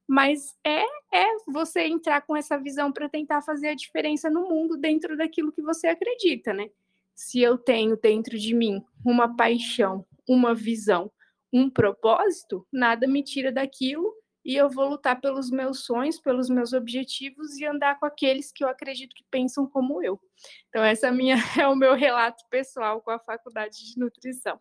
[0.08, 0.82] Mas é
[1.14, 5.52] é você entrar com essa visão para tentar fazer a diferença no mundo dentro daquilo
[5.52, 6.70] que você acredita, né?
[7.15, 11.12] Se eu tenho dentro de mim uma paixão, uma visão,
[11.51, 16.73] um propósito, nada me tira daquilo e eu vou lutar pelos meus sonhos, pelos meus
[16.73, 20.19] objetivos e andar com aqueles que eu acredito que pensam como eu.
[20.69, 24.60] Então essa é minha é o meu relato pessoal com a faculdade de nutrição.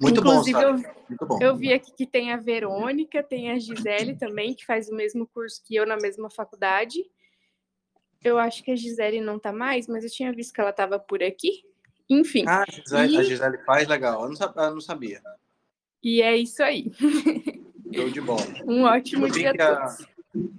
[0.00, 0.72] Muito Inclusive, bom, eu,
[1.08, 1.38] Muito bom.
[1.40, 5.26] Eu vi aqui que tem a Verônica, tem a Gisele também, que faz o mesmo
[5.28, 6.98] curso que eu na mesma faculdade.
[8.24, 10.98] Eu acho que a Gisele não tá mais, mas eu tinha visto que ela tava
[10.98, 11.62] por aqui.
[12.08, 12.44] Enfim.
[12.48, 13.18] Ah, a Gisele, e...
[13.18, 14.22] a Gisele faz legal.
[14.22, 15.22] Eu não, sabia, eu não sabia.
[16.02, 16.90] E é isso aí.
[17.94, 18.42] Show de bola.
[18.66, 20.06] Um ótimo dia a todos.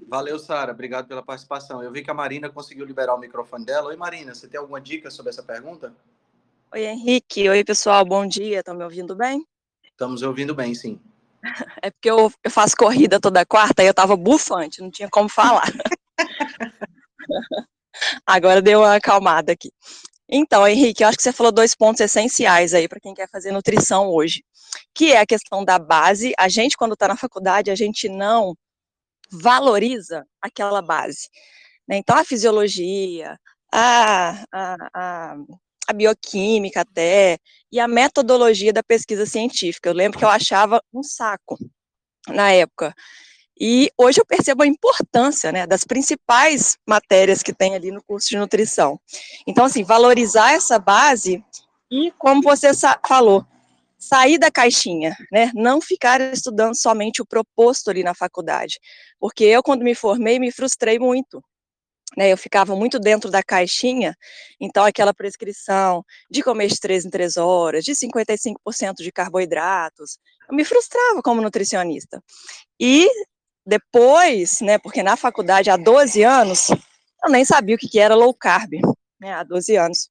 [0.08, 0.72] Valeu, Sara.
[0.72, 1.84] Obrigado pela participação.
[1.84, 3.88] Eu vi que a Marina conseguiu liberar o microfone dela.
[3.88, 5.94] Oi, Marina, você tem alguma dica sobre essa pergunta?
[6.72, 7.50] Oi, Henrique.
[7.50, 8.06] Oi, pessoal.
[8.06, 8.60] Bom dia.
[8.60, 9.46] Estão me ouvindo bem?
[9.84, 11.00] Estamos ouvindo bem, sim.
[11.82, 15.30] É porque eu, eu faço corrida toda quarta e eu estava bufante, não tinha como
[15.30, 15.72] falar.
[18.26, 19.72] Agora deu uma acalmada aqui.
[20.28, 23.52] Então, Henrique, eu acho que você falou dois pontos essenciais aí para quem quer fazer
[23.52, 24.44] nutrição hoje,
[24.94, 26.34] que é a questão da base.
[26.38, 28.56] A gente, quando está na faculdade, a gente não
[29.32, 31.30] valoriza aquela base.
[31.88, 31.98] Né?
[31.98, 33.38] Então, a fisiologia,
[33.72, 35.36] a, a, a,
[35.88, 37.38] a bioquímica até,
[37.72, 39.90] e a metodologia da pesquisa científica.
[39.90, 41.58] Eu lembro que eu achava um saco
[42.28, 42.96] na época
[43.60, 48.28] E hoje eu percebo a importância né, das principais matérias que tem ali no curso
[48.30, 49.00] de nutrição.
[49.48, 51.44] Então, assim, valorizar essa base
[51.90, 52.72] e, como você
[53.08, 53.46] falou,
[53.98, 55.52] sair da caixinha, né?
[55.54, 58.80] Não ficar estudando somente o proposto ali na faculdade.
[59.20, 61.42] Porque eu, quando me formei, me frustrei muito.
[62.16, 64.16] Né, eu ficava muito dentro da caixinha,
[64.62, 70.56] então aquela prescrição de comer de 3 em 3 horas, de 55% de carboidratos, eu
[70.56, 72.24] me frustrava como nutricionista.
[72.80, 73.10] E
[73.66, 76.70] depois, né, porque na faculdade há 12 anos,
[77.24, 78.74] eu nem sabia o que era low carb,
[79.20, 80.10] né, há 12 anos.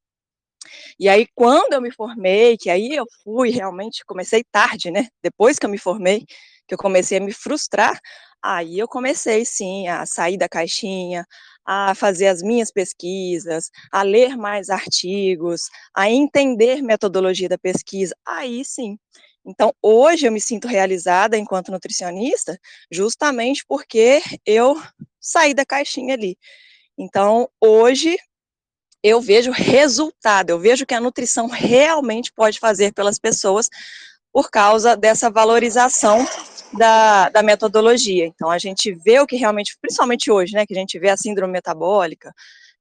[0.98, 5.58] E aí, quando eu me formei, que aí eu fui realmente, comecei tarde, né, depois
[5.58, 6.24] que eu me formei,
[6.66, 7.98] que eu comecei a me frustrar,
[8.42, 11.26] aí eu comecei, sim, a sair da caixinha,
[11.66, 15.62] a fazer as minhas pesquisas, a ler mais artigos,
[15.94, 18.98] a entender metodologia da pesquisa, aí sim,
[19.44, 22.58] então, hoje eu me sinto realizada enquanto nutricionista,
[22.90, 24.80] justamente porque eu
[25.20, 26.36] saí da caixinha ali.
[26.96, 28.16] Então, hoje
[29.02, 33.68] eu vejo resultado, eu vejo que a nutrição realmente pode fazer pelas pessoas
[34.32, 36.26] por causa dessa valorização
[36.72, 38.26] da, da metodologia.
[38.26, 41.16] Então, a gente vê o que realmente, principalmente hoje, né, que a gente vê a
[41.16, 42.32] síndrome metabólica,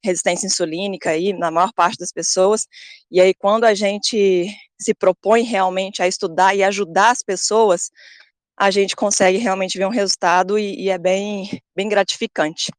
[0.04, 2.67] resistência insulínica aí na maior parte das pessoas,
[3.10, 4.47] e aí quando a gente
[4.83, 7.89] se propõe realmente a estudar e ajudar as pessoas,
[8.57, 12.71] a gente consegue realmente ver um resultado e, e é bem, bem gratificante.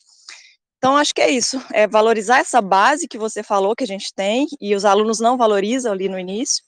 [0.78, 4.12] Então, acho que é isso, é valorizar essa base que você falou que a gente
[4.14, 6.62] tem, e os alunos não valorizam ali no início,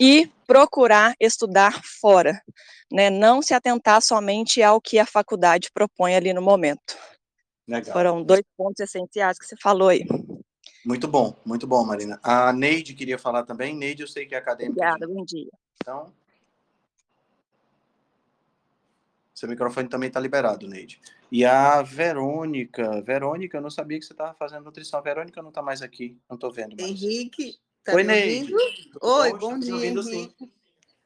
[0.00, 2.42] e procurar estudar fora,
[2.90, 3.10] né?
[3.10, 6.96] Não se atentar somente ao que a faculdade propõe ali no momento.
[7.68, 7.92] Legal.
[7.92, 10.04] Foram dois pontos essenciais que você falou aí.
[10.84, 12.18] Muito bom, muito bom, Marina.
[12.22, 13.74] A Neide queria falar também.
[13.74, 14.80] Neide, eu sei que é acadêmica.
[14.80, 15.50] Obrigada, bom dia.
[15.80, 16.12] Então,
[19.32, 21.00] seu microfone também está liberado, Neide.
[21.30, 23.00] E a Verônica.
[23.02, 24.98] Verônica, eu não sabia que você estava fazendo nutrição.
[24.98, 26.90] A Verônica não está mais aqui, não estou vendo mais.
[26.90, 28.52] Henrique, tá Oi, Neide.
[29.00, 30.02] Oi, bom, dia, Henrique.
[30.04, 30.32] Sim.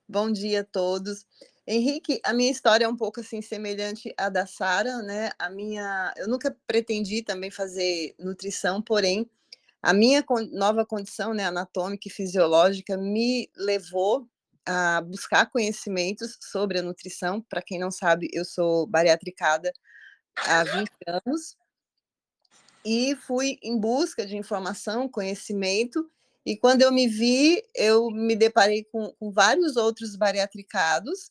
[0.08, 1.26] Bom dia a todos.
[1.66, 5.30] Henrique, a minha história é um pouco assim semelhante à da Sara, né?
[5.38, 9.28] A minha, eu nunca pretendi também fazer nutrição, porém
[9.82, 14.28] a minha nova condição, né, anatômica e fisiológica me levou
[14.66, 17.40] a buscar conhecimentos sobre a nutrição.
[17.40, 19.72] Para quem não sabe, eu sou bariatricada
[20.36, 21.56] há 20 anos
[22.84, 26.10] e fui em busca de informação, conhecimento.
[26.44, 31.28] E quando eu me vi, eu me deparei com, com vários outros bariatricados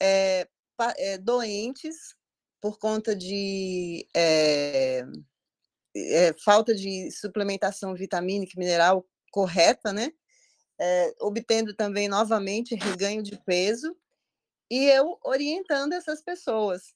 [0.00, 0.48] é,
[0.96, 2.14] é, doentes
[2.60, 5.04] por conta de é,
[6.44, 10.12] falta de suplementação vitamínica e mineral correta, né?
[11.20, 13.96] obtendo também novamente reganho de peso
[14.70, 16.94] e eu orientando essas pessoas.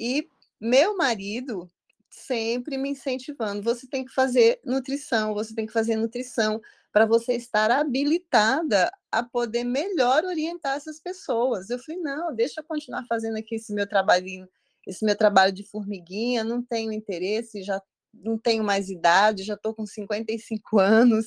[0.00, 0.28] E
[0.60, 1.70] meu marido
[2.08, 6.60] sempre me incentivando: você tem que fazer nutrição, você tem que fazer nutrição
[6.92, 11.68] para você estar habilitada a poder melhor orientar essas pessoas.
[11.68, 14.48] Eu falei, não, deixa eu continuar fazendo aqui esse meu trabalhinho,
[14.86, 17.80] esse meu trabalho de formiguinha, não tenho interesse, já
[18.22, 21.26] não tenho mais idade, já estou com 55 anos,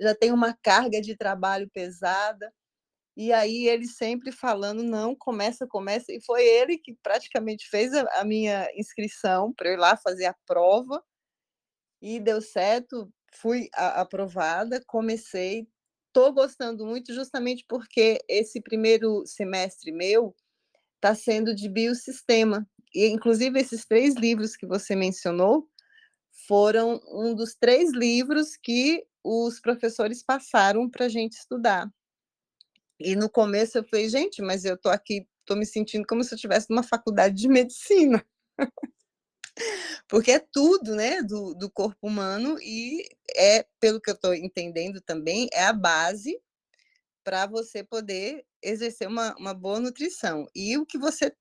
[0.00, 2.52] já tenho uma carga de trabalho pesada.
[3.16, 6.12] E aí ele sempre falando, não, começa, começa.
[6.12, 10.36] E foi ele que praticamente fez a, minha inscrição para eu ir lá fazer a
[10.46, 11.02] prova.
[12.02, 15.66] E deu certo, fui aprovada, comecei,
[16.08, 20.34] estou gostando muito, justamente porque esse primeiro semestre meu
[20.96, 22.66] está sendo de biosistema.
[22.94, 25.68] E, inclusive, esses três livros que você mencionou
[26.46, 31.88] foram um dos três livros que os professores passaram para a gente estudar.
[33.00, 36.34] E no começo eu falei, gente, mas eu estou aqui, estou me sentindo como se
[36.34, 38.24] eu estivesse numa faculdade de medicina.
[40.08, 45.00] porque é tudo, né, do, do corpo humano e é, pelo que eu estou entendendo
[45.00, 46.38] também, é a base
[47.24, 50.46] para você poder exercer uma, uma boa nutrição.
[50.54, 51.34] E o que você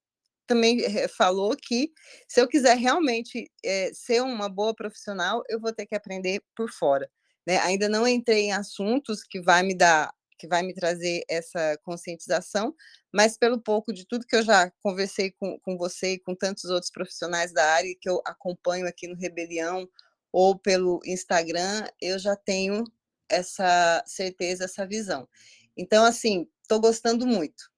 [0.47, 1.91] também eh, falou que
[2.27, 6.71] se eu quiser realmente é, ser uma boa profissional, eu vou ter que aprender por
[6.71, 7.10] fora.
[7.47, 7.58] Né?
[7.60, 12.75] Ainda não entrei em assuntos que vai me dar que vai me trazer essa conscientização,
[13.13, 16.65] mas pelo pouco de tudo que eu já conversei com, com você e com tantos
[16.65, 19.88] outros profissionais da área que eu acompanho aqui no Rebelião
[20.34, 22.84] ou pelo Instagram, eu já tenho
[23.29, 25.29] essa certeza, essa visão.
[25.77, 27.71] Então, assim, estou gostando muito.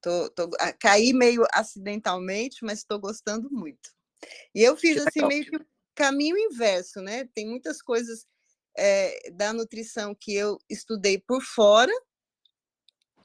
[0.00, 3.90] Tô, tô, ah, caí meio acidentalmente, mas estou gostando muito.
[4.54, 7.26] E eu fiz assim meio que o caminho inverso, né?
[7.34, 8.26] Tem muitas coisas
[8.76, 11.92] é, da nutrição que eu estudei por fora,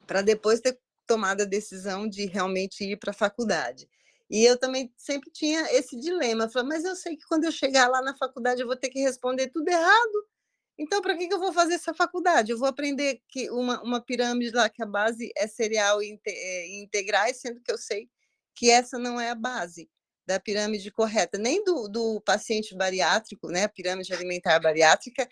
[0.06, 3.88] para depois ter tomado a decisão de realmente ir para a faculdade.
[4.30, 6.50] E eu também sempre tinha esse dilema.
[6.50, 9.00] Falei, mas eu sei que quando eu chegar lá na faculdade eu vou ter que
[9.00, 10.28] responder tudo errado.
[10.78, 12.52] Então, para que, que eu vou fazer essa faculdade?
[12.52, 16.82] Eu vou aprender que uma, uma pirâmide lá, que a base é cereal e é,
[16.82, 18.10] integrais, sendo que eu sei
[18.54, 19.90] que essa não é a base
[20.26, 23.64] da pirâmide correta, nem do, do paciente bariátrico, né?
[23.64, 25.28] A pirâmide alimentar bariátrica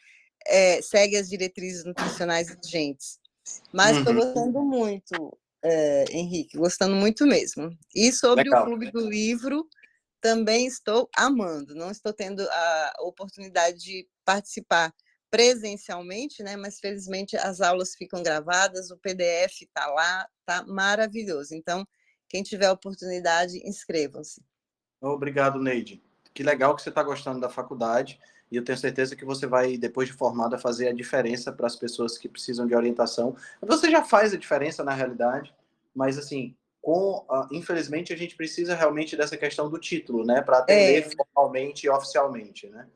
[0.46, 3.20] é, segue as diretrizes nutricionais vigentes.
[3.74, 4.20] Mas estou uhum.
[4.20, 7.76] gostando muito, é, Henrique, gostando muito mesmo.
[7.94, 8.64] E sobre Legal.
[8.64, 9.68] o Clube do Livro,
[10.22, 11.76] também estou amando.
[11.76, 14.94] Não estou tendo a oportunidade de participar
[15.34, 16.56] presencialmente, né?
[16.56, 21.56] Mas felizmente as aulas ficam gravadas, o PDF está lá, tá maravilhoso.
[21.56, 21.88] Então,
[22.30, 24.44] quem tiver oportunidade, inscrevam-se.
[25.02, 26.04] Obrigado, Neide.
[26.36, 28.20] Que legal que você está gostando da faculdade
[28.52, 31.76] e eu tenho certeza que você vai, depois de formada, fazer a diferença para as
[31.76, 33.36] pessoas que precisam de orientação.
[33.60, 35.52] Você já faz a diferença na realidade,
[35.96, 40.60] mas assim, com, uh, infelizmente a gente precisa realmente dessa questão do título, né, para
[40.60, 41.10] atender é.
[41.10, 42.88] formalmente e oficialmente, né?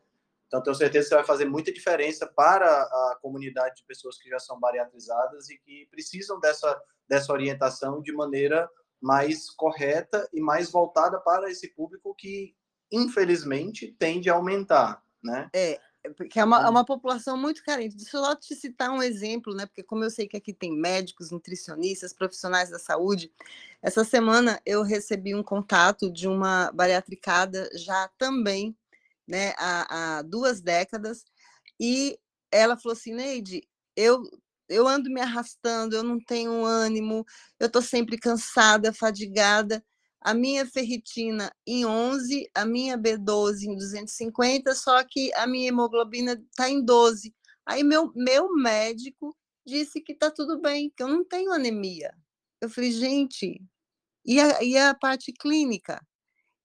[0.47, 4.29] Então tenho certeza que você vai fazer muita diferença para a comunidade de pessoas que
[4.29, 8.69] já são bariatrizadas e que precisam dessa dessa orientação de maneira
[9.01, 12.55] mais correta e mais voltada para esse público que
[12.91, 15.49] infelizmente tende a aumentar, né?
[15.53, 15.79] É,
[16.15, 17.95] porque é uma, é uma população muito carente.
[17.95, 19.65] Deixa eu só te citar um exemplo, né?
[19.65, 23.31] Porque como eu sei que aqui tem médicos, nutricionistas, profissionais da saúde,
[23.81, 28.75] essa semana eu recebi um contato de uma bariatricada já também,
[29.27, 31.23] né, há, há duas décadas,
[31.79, 32.17] e
[32.51, 34.21] ela falou assim, Neide, eu
[34.69, 37.25] eu ando me arrastando, eu não tenho ânimo,
[37.57, 39.81] eu estou sempre cansada, fadigada
[40.21, 46.33] a minha ferritina em 11, a minha B12 em 250, só que a minha hemoglobina
[46.33, 47.33] está em 12.
[47.65, 49.35] Aí meu, meu médico
[49.65, 52.13] disse que está tudo bem, que eu não tenho anemia.
[52.59, 53.61] Eu falei, gente,
[54.25, 56.05] e a, e a parte clínica?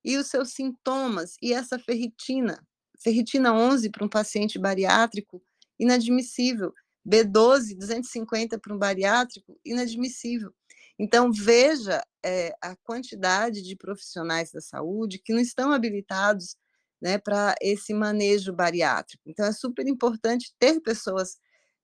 [0.05, 1.37] E os seus sintomas?
[1.43, 2.65] E essa ferritina?
[3.03, 5.43] Ferritina 11 para um paciente bariátrico,
[5.79, 6.73] inadmissível.
[7.07, 10.55] B12, 250 para um bariátrico, inadmissível.
[10.99, 16.55] Então, veja é, a quantidade de profissionais da saúde que não estão habilitados
[17.01, 19.23] né, para esse manejo bariátrico.
[19.27, 21.39] Então, é super importante ter pessoas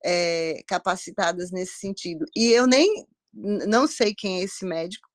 [0.05, 2.25] é, capacitadas nesse sentido.
[2.33, 5.07] E eu nem não sei quem é esse médico,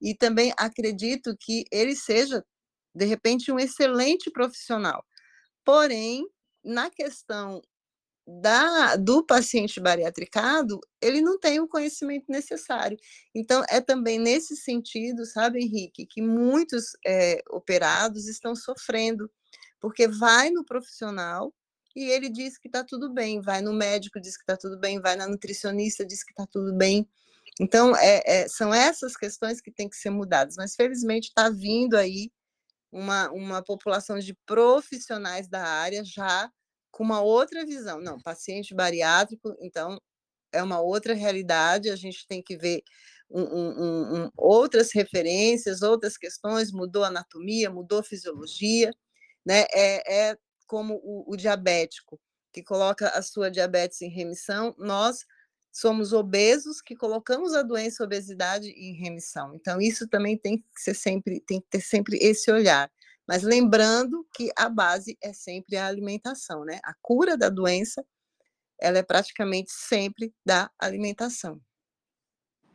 [0.00, 2.44] e também acredito que ele seja,
[2.94, 5.04] de repente, um excelente profissional.
[5.64, 6.26] Porém,
[6.64, 7.62] na questão
[8.26, 12.96] da, do paciente bariatricado, ele não tem o conhecimento necessário.
[13.34, 19.30] Então, é também nesse sentido, sabe, Henrique, que muitos é, operados estão sofrendo,
[19.80, 21.52] porque vai no profissional
[21.96, 25.00] e ele diz que está tudo bem, vai no médico, diz que está tudo bem,
[25.00, 27.08] vai na nutricionista, diz que está tudo bem.
[27.60, 31.96] Então, é, é, são essas questões que têm que ser mudadas, mas felizmente está vindo
[31.96, 32.30] aí
[32.92, 36.50] uma, uma população de profissionais da área já
[36.90, 38.00] com uma outra visão.
[38.00, 39.98] Não, paciente bariátrico, então,
[40.52, 42.82] é uma outra realidade, a gente tem que ver
[43.30, 48.90] um, um, um, outras referências, outras questões, mudou anatomia, mudou fisiologia,
[49.46, 49.66] né?
[49.72, 52.20] É, é como o, o diabético,
[52.52, 55.24] que coloca a sua diabetes em remissão, nós
[55.72, 59.54] somos obesos que colocamos a doença a obesidade em remissão.
[59.54, 62.90] Então, isso também tem que ser sempre, tem que ter sempre esse olhar.
[63.26, 66.80] Mas lembrando que a base é sempre a alimentação, né?
[66.82, 68.04] A cura da doença,
[68.80, 71.60] ela é praticamente sempre da alimentação.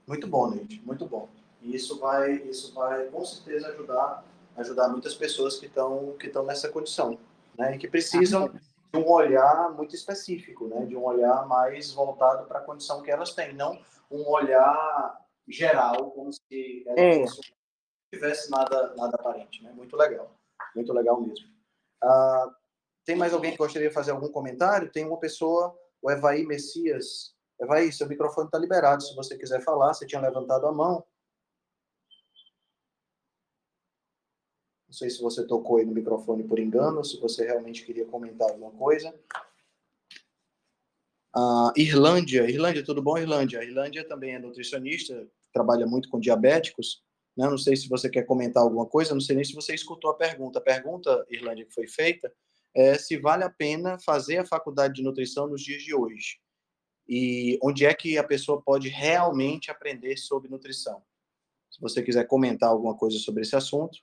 [0.08, 1.28] Muito bom, Neide, muito bom.
[1.62, 4.24] E isso vai, isso vai com certeza ajudar,
[4.56, 7.20] ajudar muitas pessoas que estão que estão nessa condição,
[7.58, 7.76] né?
[7.76, 8.54] E que precisam
[8.93, 10.86] de um olhar muito específico, né?
[10.86, 16.12] De um olhar mais voltado para a condição que elas têm, não um olhar geral,
[16.12, 17.19] como se é.
[17.19, 17.26] não
[18.13, 19.71] tivesse nada nada aparente, né?
[19.71, 20.32] Muito legal.
[20.76, 21.48] Muito legal mesmo.
[22.02, 22.50] Ah,
[23.06, 24.91] tem mais alguém que gostaria de fazer algum comentário?
[24.91, 27.36] Tem uma pessoa, o Evaí Messias.
[27.60, 29.04] Evaí, seu microfone está liberado.
[29.04, 31.06] Se você quiser falar, você tinha levantado a mão.
[34.96, 38.72] Sei se você tocou aí no microfone por engano, se você realmente queria comentar alguma
[38.72, 39.14] coisa.
[41.36, 43.62] Uh, Irlândia, Irlândia, tudo bom, Irlândia?
[43.62, 47.04] Irlândia também é nutricionista, trabalha muito com diabéticos.
[47.36, 47.46] Né?
[47.50, 50.16] Não sei se você quer comentar alguma coisa, não sei nem se você escutou a
[50.16, 50.60] pergunta.
[50.60, 52.32] A pergunta, Irlândia, que foi feita,
[52.74, 56.39] é se vale a pena fazer a faculdade de nutrição nos dias de hoje.
[57.08, 61.04] E onde é que a pessoa pode realmente aprender sobre nutrição?
[61.70, 64.00] Se você quiser comentar alguma coisa sobre esse assunto.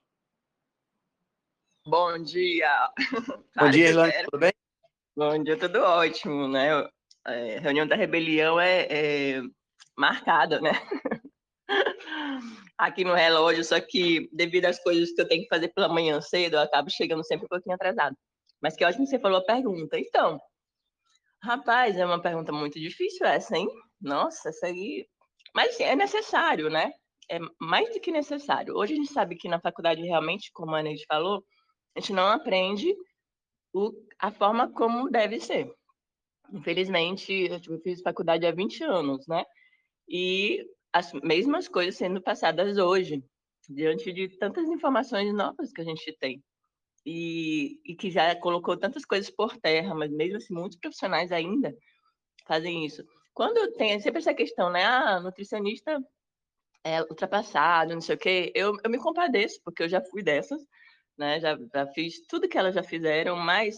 [1.85, 2.93] Bom dia.
[3.59, 4.53] Bom dia, Irlândia, tudo bem?
[5.17, 6.89] Bom dia, tudo ótimo, né?
[7.27, 9.43] É, reunião da rebelião é, é
[9.97, 10.71] marcada, né?
[12.79, 16.21] aqui no relógio, só que devido às coisas que eu tenho que fazer pela manhã
[16.21, 18.17] cedo, eu acabo chegando sempre um pouquinho atrasado.
[18.61, 19.99] Mas que ótimo que você falou a pergunta.
[19.99, 20.41] Então,
[21.43, 23.69] rapaz, é uma pergunta muito difícil essa, hein?
[24.01, 25.05] Nossa, essa aí.
[25.53, 26.93] Mas é necessário, né?
[27.29, 28.77] É mais do que necessário.
[28.77, 31.45] Hoje a gente sabe que na faculdade, realmente, como a Neide falou,
[31.95, 32.95] a gente não aprende
[33.73, 35.73] o, a forma como deve ser.
[36.53, 39.45] Infelizmente, eu fiz faculdade há 20 anos, né?
[40.09, 43.25] E as mesmas coisas sendo passadas hoje,
[43.69, 46.43] diante de tantas informações novas que a gente tem.
[47.05, 51.75] E, e que já colocou tantas coisas por terra, mas mesmo assim, muitos profissionais ainda
[52.47, 53.05] fazem isso.
[53.35, 54.85] Quando tem sempre essa questão, né?
[54.85, 55.99] Ah, nutricionista
[56.85, 60.61] é ultrapassado, não sei o quê, eu, eu me compadeço, porque eu já fui dessas,
[61.19, 61.41] né?
[61.41, 63.77] Já, já fiz tudo que elas já fizeram, mas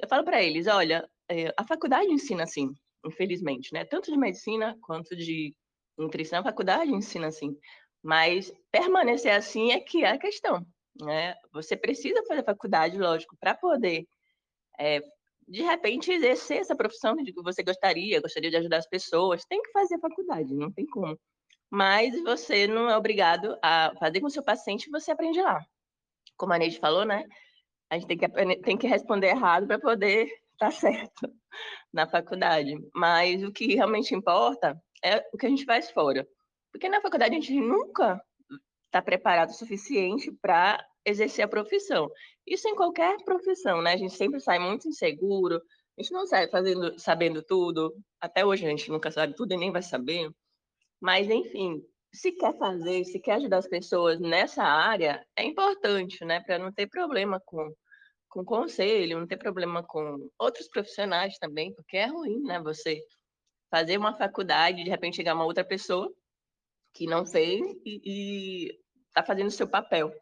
[0.00, 2.68] eu falo para eles: olha, é, a faculdade ensina assim,
[3.04, 3.84] infelizmente, né?
[3.84, 5.54] Tanto de medicina quanto de
[5.96, 7.56] nutrição, a faculdade ensina assim.
[8.02, 10.66] Mas permanecer assim é que é a questão,
[11.00, 11.34] né?
[11.52, 14.06] Você precisa fazer faculdade, lógico, para poder,
[14.78, 15.00] é,
[15.48, 19.44] de repente, exercer essa profissão de que você gostaria, gostaria de ajudar as pessoas.
[19.44, 21.18] Tem que fazer faculdade, não tem como.
[21.70, 25.64] Mas você não é obrigado a fazer com o seu paciente, você aprende lá.
[26.36, 27.24] Como a Neide falou, né?
[27.90, 31.32] A gente tem que, tem que responder errado para poder estar tá certo
[31.92, 32.74] na faculdade.
[32.94, 36.26] Mas o que realmente importa é o que a gente faz fora.
[36.70, 38.20] Porque na faculdade a gente nunca
[38.86, 42.10] está preparado o suficiente para exercer a profissão.
[42.46, 43.92] Isso em qualquer profissão, né?
[43.92, 45.60] A gente sempre sai muito inseguro,
[45.98, 47.94] a gente não sai fazendo, sabendo tudo.
[48.20, 50.30] Até hoje a gente nunca sabe tudo e nem vai saber.
[51.00, 51.82] Mas, enfim,
[52.12, 56.40] se quer fazer, se quer ajudar as pessoas nessa área, é importante, né?
[56.40, 57.74] Para não ter problema com,
[58.28, 62.60] com conselho, não ter problema com outros profissionais também, porque é ruim, né?
[62.60, 63.00] Você
[63.70, 66.12] fazer uma faculdade, de repente chegar uma outra pessoa
[66.92, 70.12] que não fez e está fazendo o seu papel.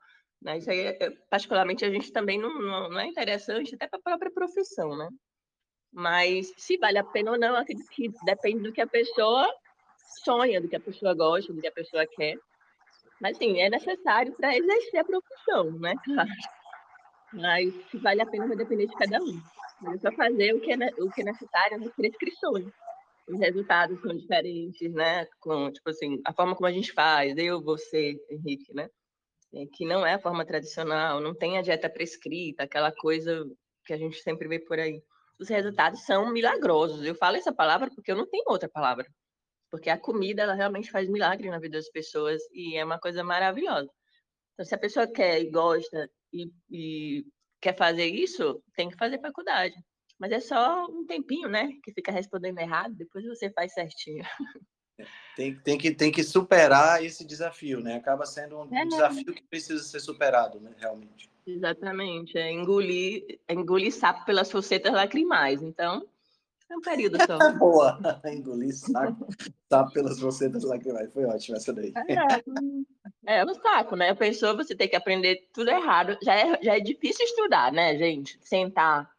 [0.40, 0.58] Né?
[0.58, 0.96] Isso aí,
[1.28, 5.08] particularmente, a gente também não, não, não é interessante, até para a própria profissão, né?
[5.92, 9.52] Mas se vale a pena ou não, acredito que depende do que a pessoa
[10.24, 12.36] sonha, do que a pessoa gosta, do que a pessoa quer.
[13.20, 15.94] Mas, sim, é necessário para exercer a profissão, né?
[16.04, 16.30] Claro.
[17.32, 19.40] Mas se vale a pena vai depender de cada um.
[19.80, 22.66] Mas é só fazer o que é, o que é necessário nas prescrições
[23.32, 25.26] os resultados são diferentes, né?
[25.40, 28.88] Com, tipo assim, a forma como a gente faz, eu, você, Henrique, né?
[29.54, 33.44] É, que não é a forma tradicional, não tem a dieta prescrita, aquela coisa
[33.84, 35.02] que a gente sempre vê por aí.
[35.38, 37.04] Os resultados são milagrosos.
[37.04, 39.06] Eu falo essa palavra porque eu não tenho outra palavra.
[39.70, 43.22] Porque a comida, ela realmente faz milagre na vida das pessoas e é uma coisa
[43.22, 43.88] maravilhosa.
[44.54, 47.26] Então, se a pessoa quer e gosta e, e
[47.60, 49.74] quer fazer isso, tem que fazer faculdade.
[50.18, 51.70] Mas é só um tempinho, né?
[51.82, 54.24] Que fica respondendo errado, depois você faz certinho.
[55.34, 57.94] Tem, tem, que, tem que superar esse desafio, né?
[57.94, 60.74] Acaba sendo um é, desafio que precisa ser superado, né?
[60.78, 61.30] Realmente.
[61.46, 62.36] Exatamente.
[62.36, 65.62] É engolir, é engolir sapo pelas focetas lacrimais.
[65.62, 66.06] Então,
[66.70, 67.52] é um período só.
[67.58, 67.98] Boa!
[68.26, 69.26] engolir sapo,
[69.68, 71.12] sapo pelas focetas lacrimais.
[71.12, 71.92] Foi ótimo essa daí.
[73.26, 74.10] É, é um saco, né?
[74.10, 76.16] A pessoa, você tem que aprender tudo errado.
[76.22, 78.38] Já é, já é difícil estudar, né, gente?
[78.42, 79.10] Sentar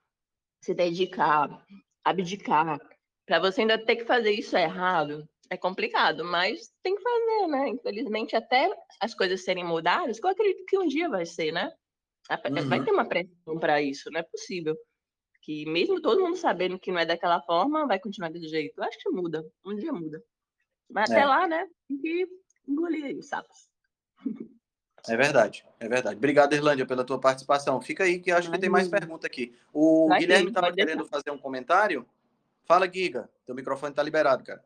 [0.63, 1.65] se dedicar,
[2.03, 2.79] abdicar,
[3.25, 7.69] para você ainda ter que fazer isso errado, é complicado, mas tem que fazer, né?
[7.69, 11.71] Infelizmente, até as coisas serem mudadas, que eu acredito que um dia vai ser, né?
[12.29, 12.69] Uhum.
[12.69, 14.75] Vai ter uma pressão para isso, não é possível.
[15.41, 18.77] Que mesmo todo mundo sabendo que não é daquela forma, vai continuar desse jeito.
[18.77, 20.23] Eu acho que muda, um dia muda.
[20.89, 21.15] Mas é.
[21.15, 21.67] até lá, né?
[21.87, 22.27] Tem que
[22.67, 23.69] engolir os sapos.
[25.07, 26.15] É verdade, é verdade.
[26.15, 27.81] Obrigado, Irlândia, pela tua participação.
[27.81, 29.55] Fica aí que acho que tem mais pergunta aqui.
[29.73, 32.07] O Vai Guilherme estava querendo fazer um comentário.
[32.65, 33.27] Fala, Giga.
[33.45, 34.63] Teu microfone está liberado, cara.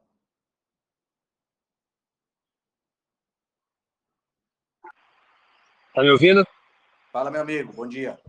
[5.94, 6.46] Tá me ouvindo?
[7.14, 7.72] Fala, meu amigo.
[7.72, 8.20] Bom dia.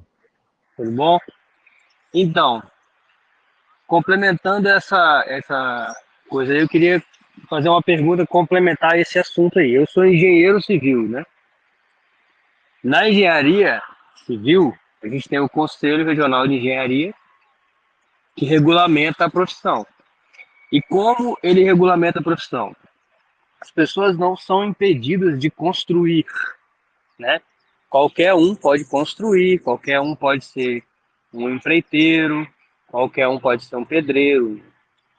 [0.76, 1.18] Tudo bom?
[2.19, 2.62] Então,
[3.87, 5.95] complementando essa, essa
[6.31, 7.05] coisa aí, eu queria
[7.47, 9.75] fazer uma pergunta complementar esse assunto aí.
[9.75, 11.27] Eu sou engenheiro civil, né?
[12.83, 13.83] Na engenharia
[14.25, 17.14] civil, a gente tem o Conselho Regional de Engenharia,
[18.35, 19.87] que regulamenta a profissão.
[20.73, 22.75] E como ele regulamenta a profissão?
[23.61, 26.25] As pessoas não são impedidas de construir,
[27.19, 27.43] né?
[27.91, 30.83] Qualquer um pode construir, qualquer um pode ser
[31.33, 32.47] um empreiteiro,
[32.89, 34.62] qualquer um pode ser um pedreiro,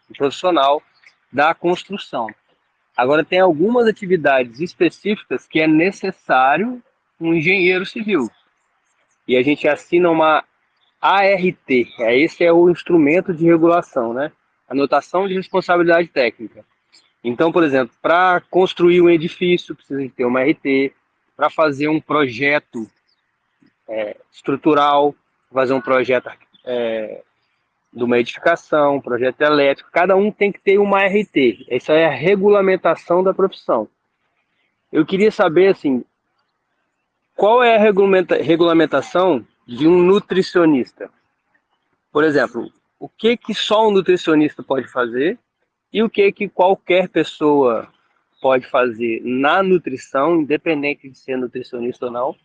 [0.10, 0.82] um profissional
[1.32, 2.28] da construção.
[2.96, 6.82] Agora, tem algumas atividades específicas que é necessário
[7.20, 8.30] um engenheiro civil.
[9.28, 10.44] E a gente assina uma
[11.02, 14.32] ART, é, esse é o instrumento de regulação, né?
[14.68, 16.66] Anotação de responsabilidade técnica.
[17.24, 20.94] Então, por exemplo, para construir um edifício, precisa ter uma RT,
[21.36, 22.90] para fazer um projeto
[23.88, 25.14] é, estrutural,
[25.52, 26.30] fazer um projeto
[26.66, 27.22] é,
[27.94, 31.66] de uma edificação, um projeto elétrico, cada um tem que ter uma RT.
[31.70, 33.88] Essa é a regulamentação da profissão.
[34.92, 36.04] Eu queria saber, assim,
[37.36, 37.80] qual é a
[38.42, 41.10] regulamentação de um nutricionista?
[42.12, 45.38] Por exemplo, o que que só um nutricionista pode fazer
[45.92, 47.88] e o que que qualquer pessoa
[48.42, 52.36] pode fazer na nutrição, independente de ser nutricionista ou não,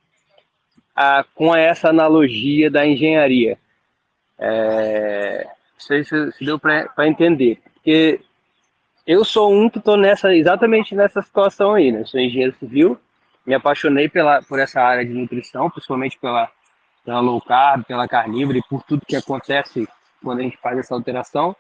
[0.95, 3.59] a, com essa analogia da engenharia.
[4.39, 8.21] É, não sei se, se deu para entender, porque
[9.07, 12.05] eu sou um que estou nessa, exatamente nessa situação aí, né?
[12.05, 12.99] Sou engenheiro civil,
[13.45, 16.49] me apaixonei pela, por essa área de nutrição, principalmente pela,
[17.05, 19.89] pela low carb, pela carnívora e por tudo que acontece
[20.23, 21.55] quando a gente faz essa alteração.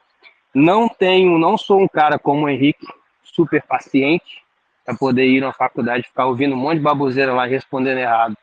[0.54, 2.86] Não tenho, não sou um cara como o Henrique,
[3.24, 4.42] super paciente,
[4.84, 8.36] para poder ir na faculdade, ficar ouvindo um monte de baboseira lá, respondendo errado,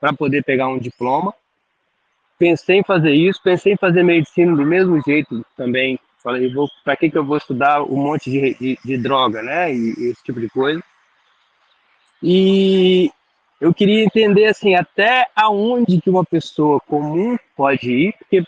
[0.00, 1.34] para poder pegar um diploma.
[2.38, 5.98] Pensei em fazer isso, pensei em fazer medicina do mesmo jeito também.
[6.22, 6.52] Falei,
[6.84, 9.72] para que, que eu vou estudar um monte de, de, de droga, né?
[9.72, 10.82] E, e esse tipo de coisa.
[12.22, 13.10] E
[13.60, 18.44] eu queria entender assim até aonde que uma pessoa comum pode ir, porque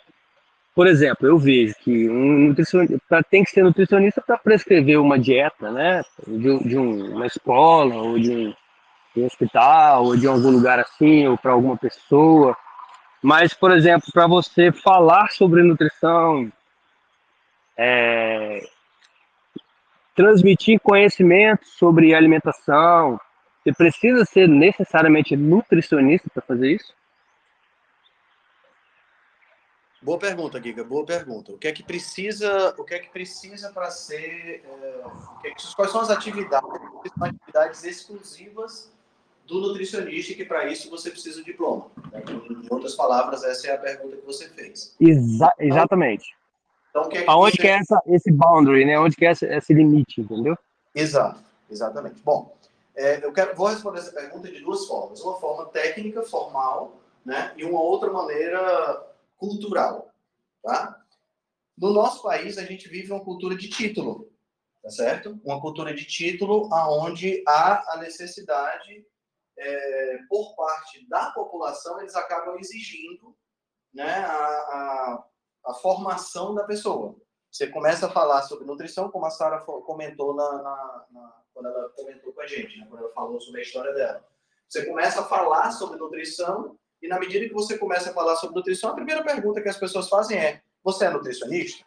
[0.74, 5.70] por exemplo, eu vejo que um nutricionista tem que ser nutricionista para prescrever uma dieta,
[5.70, 6.02] né?
[6.26, 8.54] De, de um, uma escola, ou de um,
[9.14, 12.56] de hospital, ou de algum lugar assim, ou para alguma pessoa.
[13.22, 16.50] Mas, por exemplo, para você falar sobre nutrição,
[17.76, 18.60] é,
[20.14, 23.20] transmitir conhecimento sobre alimentação,
[23.62, 26.94] você precisa ser necessariamente nutricionista para fazer isso?
[30.02, 30.82] Boa pergunta, Giga.
[30.82, 31.52] Boa pergunta.
[31.52, 32.74] O que é que precisa?
[32.78, 34.64] O que é que precisa para ser?
[35.44, 36.66] É, é quais são as atividades?
[37.18, 38.90] São atividades exclusivas
[39.50, 41.90] do nutricionista e que para isso você precisa de diploma.
[42.12, 42.22] Né?
[42.48, 44.94] Em outras palavras, essa é a pergunta que você fez.
[45.00, 46.34] Exa exatamente.
[46.90, 48.98] Então, que é que Aonde que é essa, esse boundary, né?
[48.98, 50.56] Onde que é esse, esse limite, entendeu?
[50.94, 52.20] Exato, exatamente.
[52.22, 52.56] Bom,
[52.94, 55.20] é, eu quero, vou responder essa pergunta de duas formas.
[55.20, 57.52] Uma forma técnica, formal, né?
[57.56, 60.10] E uma outra maneira cultural,
[60.62, 61.00] tá?
[61.76, 64.28] No nosso país, a gente vive uma cultura de título,
[64.82, 65.40] tá certo?
[65.44, 69.06] Uma cultura de título aonde há a necessidade,
[69.60, 73.36] é, por parte da população, eles acabam exigindo
[73.92, 75.24] né, a, a,
[75.66, 77.14] a, formação da pessoa.
[77.50, 81.90] Você começa a falar sobre nutrição, como a Sara comentou na, na, na, quando ela
[81.90, 84.24] comentou com a gente, né, quando ela falou sobre a história dela.
[84.68, 88.56] Você começa a falar sobre nutrição e na medida que você começa a falar sobre
[88.56, 91.84] nutrição, a primeira pergunta que as pessoas fazem é: você é nutricionista?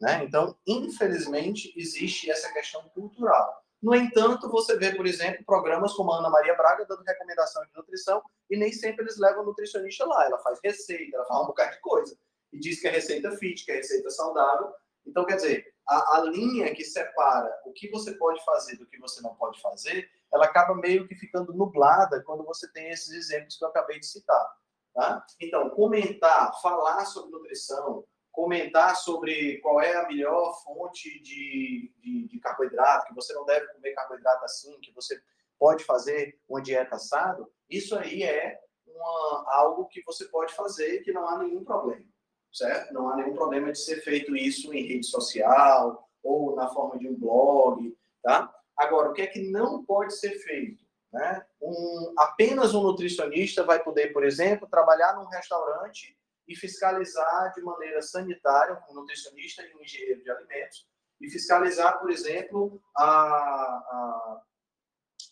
[0.00, 0.22] Né?
[0.24, 3.64] Então, infelizmente, existe essa questão cultural.
[3.86, 7.70] No entanto, você vê, por exemplo, programas como a Ana Maria Braga dando recomendação de
[7.72, 8.20] nutrição
[8.50, 10.26] e nem sempre eles levam o nutricionista lá.
[10.26, 12.18] Ela faz receita, ela fala um bocado de coisa.
[12.52, 14.72] E diz que é receita fit, que é receita saudável.
[15.06, 18.98] Então, quer dizer, a, a linha que separa o que você pode fazer do que
[18.98, 23.56] você não pode fazer ela acaba meio que ficando nublada quando você tem esses exemplos
[23.56, 24.56] que eu acabei de citar.
[24.92, 25.24] Tá?
[25.40, 28.04] Então, comentar, falar sobre nutrição,
[28.36, 33.66] comentar sobre qual é a melhor fonte de, de, de, carboidrato, que você não deve
[33.68, 35.18] comer carboidrato assim, que você
[35.58, 41.14] pode fazer uma dieta assado, isso aí é uma, algo que você pode fazer que
[41.14, 42.04] não há nenhum problema,
[42.52, 42.92] certo?
[42.92, 47.08] Não há nenhum problema de ser feito isso em rede social ou na forma de
[47.08, 48.54] um blog, tá?
[48.76, 50.84] Agora, o que é que não pode ser feito?
[51.10, 51.42] Né?
[51.62, 56.14] Um, apenas um nutricionista vai poder, por exemplo, trabalhar num restaurante
[56.46, 60.86] e fiscalizar de maneira sanitária, um nutricionista e um engenheiro de alimentos,
[61.20, 64.42] e fiscalizar, por exemplo, a, a,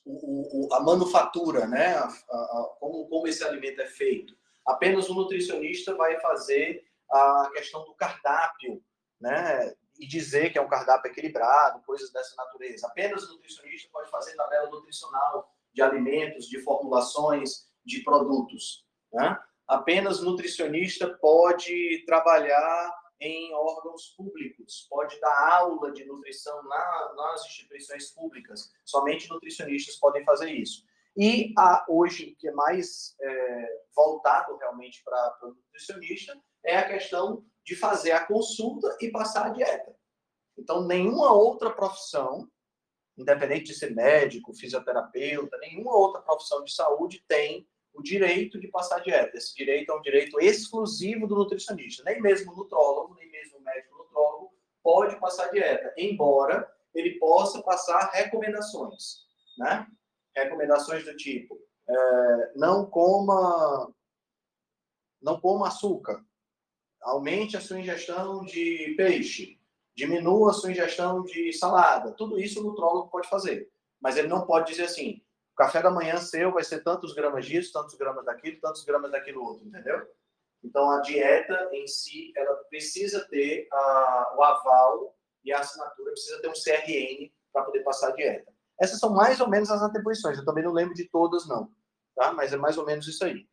[0.04, 1.96] o, a manufatura, né?
[1.96, 4.34] A, a, como, como esse alimento é feito.
[4.66, 8.82] Apenas um nutricionista vai fazer a questão do cardápio,
[9.20, 9.74] né?
[9.98, 12.86] e dizer que é um cardápio equilibrado, coisas dessa natureza.
[12.86, 18.84] Apenas o nutricionista pode fazer tabela nutricional de alimentos, de formulações, de produtos.
[19.12, 19.38] Né?
[19.66, 28.10] Apenas nutricionista pode trabalhar em órgãos públicos, pode dar aula de nutrição na, nas instituições
[28.10, 28.70] públicas.
[28.84, 30.84] Somente nutricionistas podem fazer isso.
[31.16, 36.88] E a, hoje, o que é mais é, voltado realmente para o nutricionista é a
[36.88, 39.94] questão de fazer a consulta e passar a dieta.
[40.58, 42.48] Então, nenhuma outra profissão,
[43.16, 49.00] independente de ser médico, fisioterapeuta, nenhuma outra profissão de saúde tem o direito de passar
[49.00, 49.36] dieta.
[49.36, 52.02] Esse direito é um direito exclusivo do nutricionista.
[52.04, 57.62] Nem mesmo o nutrólogo, nem mesmo o médico nutrólogo pode passar dieta, embora ele possa
[57.62, 59.24] passar recomendações,
[59.58, 59.86] né?
[60.36, 63.92] Recomendações do tipo, é, não coma
[65.22, 66.22] não coma açúcar,
[67.00, 69.58] aumente a sua ingestão de peixe,
[69.94, 72.12] diminua a sua ingestão de salada.
[72.12, 73.70] Tudo isso o nutrólogo pode fazer.
[73.98, 75.22] Mas ele não pode dizer assim,
[75.54, 79.12] o café da manhã seu vai ser tantos gramas disso, tantos gramas daquilo, tantos gramas
[79.12, 80.04] daquilo outro, entendeu?
[80.64, 86.42] Então, a dieta em si, ela precisa ter a, o aval e a assinatura, precisa
[86.42, 88.52] ter um CRN para poder passar a dieta.
[88.80, 90.38] Essas são mais ou menos as atribuições.
[90.38, 91.70] Eu também não lembro de todas, não.
[92.16, 92.32] Tá?
[92.32, 93.46] Mas é mais ou menos isso aí.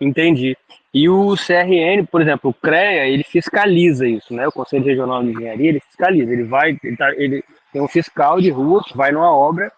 [0.00, 0.56] Entendi.
[0.94, 4.48] E o CRN, por exemplo, o CREA, ele fiscaliza isso, né?
[4.48, 6.32] O Conselho Regional de Engenharia, ele fiscaliza.
[6.32, 7.44] Ele vai, ele, tá, ele
[7.76, 9.70] tem um fiscal de rua que vai numa obra,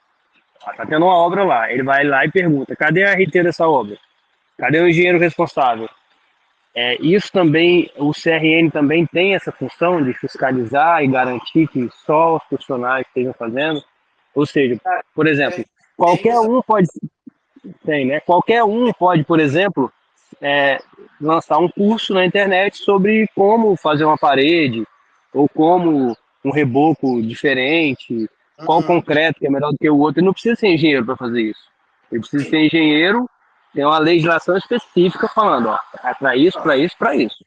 [0.77, 3.99] tá tendo uma obra lá, ele vai lá e pergunta, cadê a RT dessa obra?
[4.57, 5.89] Cadê o engenheiro responsável?
[6.73, 12.37] É, isso também, o CRN também tem essa função de fiscalizar e garantir que só
[12.37, 13.83] os profissionais estejam fazendo.
[14.33, 14.81] Ou seja,
[15.13, 15.65] por exemplo,
[15.97, 16.87] qualquer um pode
[17.85, 18.21] tem, né?
[18.21, 19.93] Qualquer um pode, por exemplo,
[20.41, 20.79] é,
[21.21, 24.87] lançar um curso na internet sobre como fazer uma parede
[25.35, 28.29] ou como um reboco diferente,
[28.65, 28.87] qual uhum.
[28.87, 30.21] concreto que é melhor do que o outro.
[30.21, 31.69] Ele não precisa ser engenheiro para fazer isso.
[32.11, 33.29] Ele precisa ser engenheiro,
[33.75, 37.45] tem uma legislação específica falando, ó, é para isso, para isso, para isso.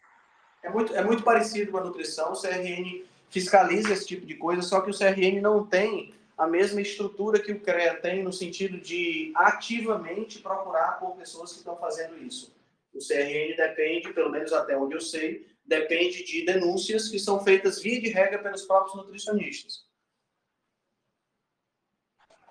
[0.64, 2.32] É muito, é muito parecido com a nutrição.
[2.32, 6.82] O CRN fiscaliza esse tipo de coisa, só que o CRN não tem a mesma
[6.82, 12.18] estrutura que o CREA tem no sentido de ativamente procurar por pessoas que estão fazendo
[12.18, 12.52] isso.
[12.94, 17.82] O CRN depende, pelo menos até onde eu sei, depende de denúncias que são feitas
[17.82, 19.86] via de regra pelos próprios nutricionistas.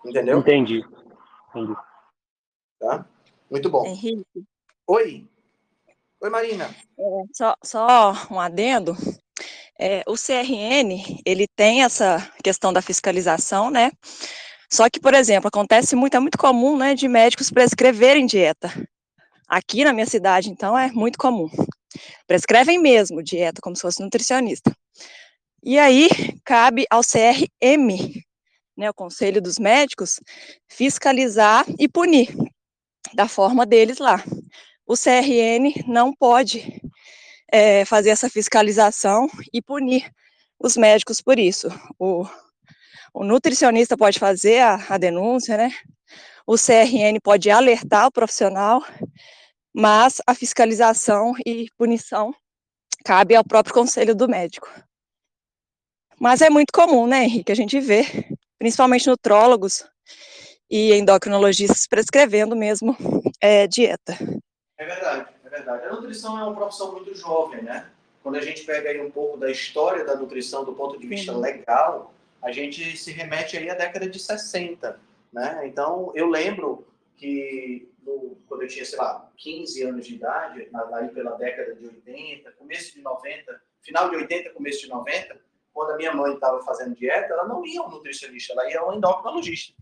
[0.04, 0.38] Entendeu?
[0.38, 0.82] Entendi.
[1.50, 1.74] Entendi.
[2.78, 3.06] Tá?
[3.50, 3.86] Muito bom.
[3.86, 4.24] Henrique.
[4.86, 5.28] Oi.
[6.22, 6.74] Oi, Marina.
[6.98, 8.96] É, só, só um adendo.
[9.78, 13.92] É, o CRN, ele tem essa questão da fiscalização, né?
[14.72, 18.70] Só que, por exemplo, acontece muito, é muito comum, né, de médicos prescreverem dieta.
[19.48, 21.50] Aqui na minha cidade, então, é muito comum.
[22.26, 24.74] Prescrevem mesmo dieta, como se fosse nutricionista.
[25.62, 26.08] E aí,
[26.44, 28.24] cabe ao CRM,
[28.76, 30.20] né, o Conselho dos Médicos,
[30.68, 32.34] fiscalizar e punir,
[33.12, 34.24] da forma deles lá.
[34.86, 36.80] O CRN não pode
[37.52, 40.10] é, fazer essa fiscalização e punir
[40.58, 41.68] os médicos por isso.
[41.98, 42.26] O,
[43.12, 45.74] o nutricionista pode fazer a, a denúncia, né?
[46.46, 48.82] O CRN pode alertar o profissional
[49.74, 52.34] mas a fiscalização e punição
[53.04, 54.70] cabe ao próprio conselho do médico.
[56.18, 58.04] Mas é muito comum, né, Henrique, a gente vê,
[58.58, 59.84] principalmente nutrólogos
[60.70, 62.96] e endocrinologistas prescrevendo mesmo
[63.40, 64.16] é, dieta.
[64.76, 65.86] É verdade, é verdade.
[65.86, 67.90] A nutrição é uma profissão muito jovem, né?
[68.22, 71.32] Quando a gente pega aí um pouco da história da nutrição do ponto de vista
[71.32, 71.40] Sim.
[71.40, 72.12] legal,
[72.42, 75.00] a gente se remete aí à década de 60,
[75.32, 75.62] né?
[75.64, 76.86] Então, eu lembro
[77.20, 81.86] que no, quando eu tinha, sei lá, 15 anos de idade, aí pela década de
[81.86, 85.38] 80, começo de 90, final de 80, começo de 90,
[85.70, 88.94] quando a minha mãe estava fazendo dieta, ela não ia um nutricionista, ela ia um
[88.94, 89.74] endocrinologista.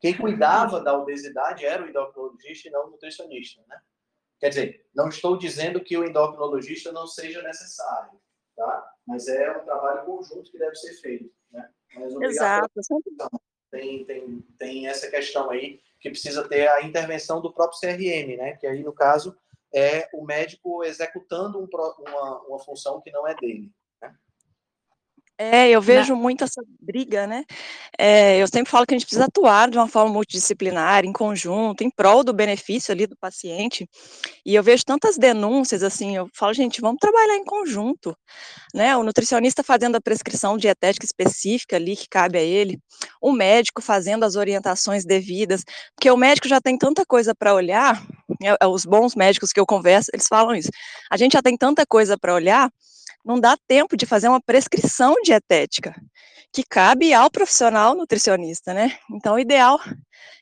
[0.00, 3.80] Quem cuidava da obesidade era o endocrinologista e não o nutricionista, né?
[4.40, 8.18] Quer dizer, não estou dizendo que o endocrinologista não seja necessário,
[8.56, 8.94] tá?
[9.06, 11.70] Mas é um trabalho conjunto que deve ser feito, né?
[11.94, 12.68] Mas Exato.
[13.70, 18.56] Tem, tem, tem essa questão aí que precisa ter a intervenção do próprio CRM, né?
[18.56, 19.36] Que aí, no caso,
[19.72, 23.70] é o médico executando um, uma, uma função que não é dele.
[25.42, 27.44] É, eu vejo muito essa briga, né?
[27.98, 31.82] É, eu sempre falo que a gente precisa atuar de uma forma multidisciplinar, em conjunto,
[31.82, 33.88] em prol do benefício ali do paciente.
[34.44, 38.14] E eu vejo tantas denúncias, assim, eu falo, gente, vamos trabalhar em conjunto,
[38.74, 38.94] né?
[38.98, 42.78] O nutricionista fazendo a prescrição dietética específica ali que cabe a ele,
[43.18, 45.64] o médico fazendo as orientações devidas,
[45.96, 48.04] porque o médico já tem tanta coisa para olhar,
[48.38, 48.56] né?
[48.68, 50.68] os bons médicos que eu converso, eles falam isso.
[51.10, 52.70] A gente já tem tanta coisa para olhar
[53.24, 55.94] não dá tempo de fazer uma prescrição dietética,
[56.52, 58.98] que cabe ao profissional nutricionista, né?
[59.10, 59.78] Então, o ideal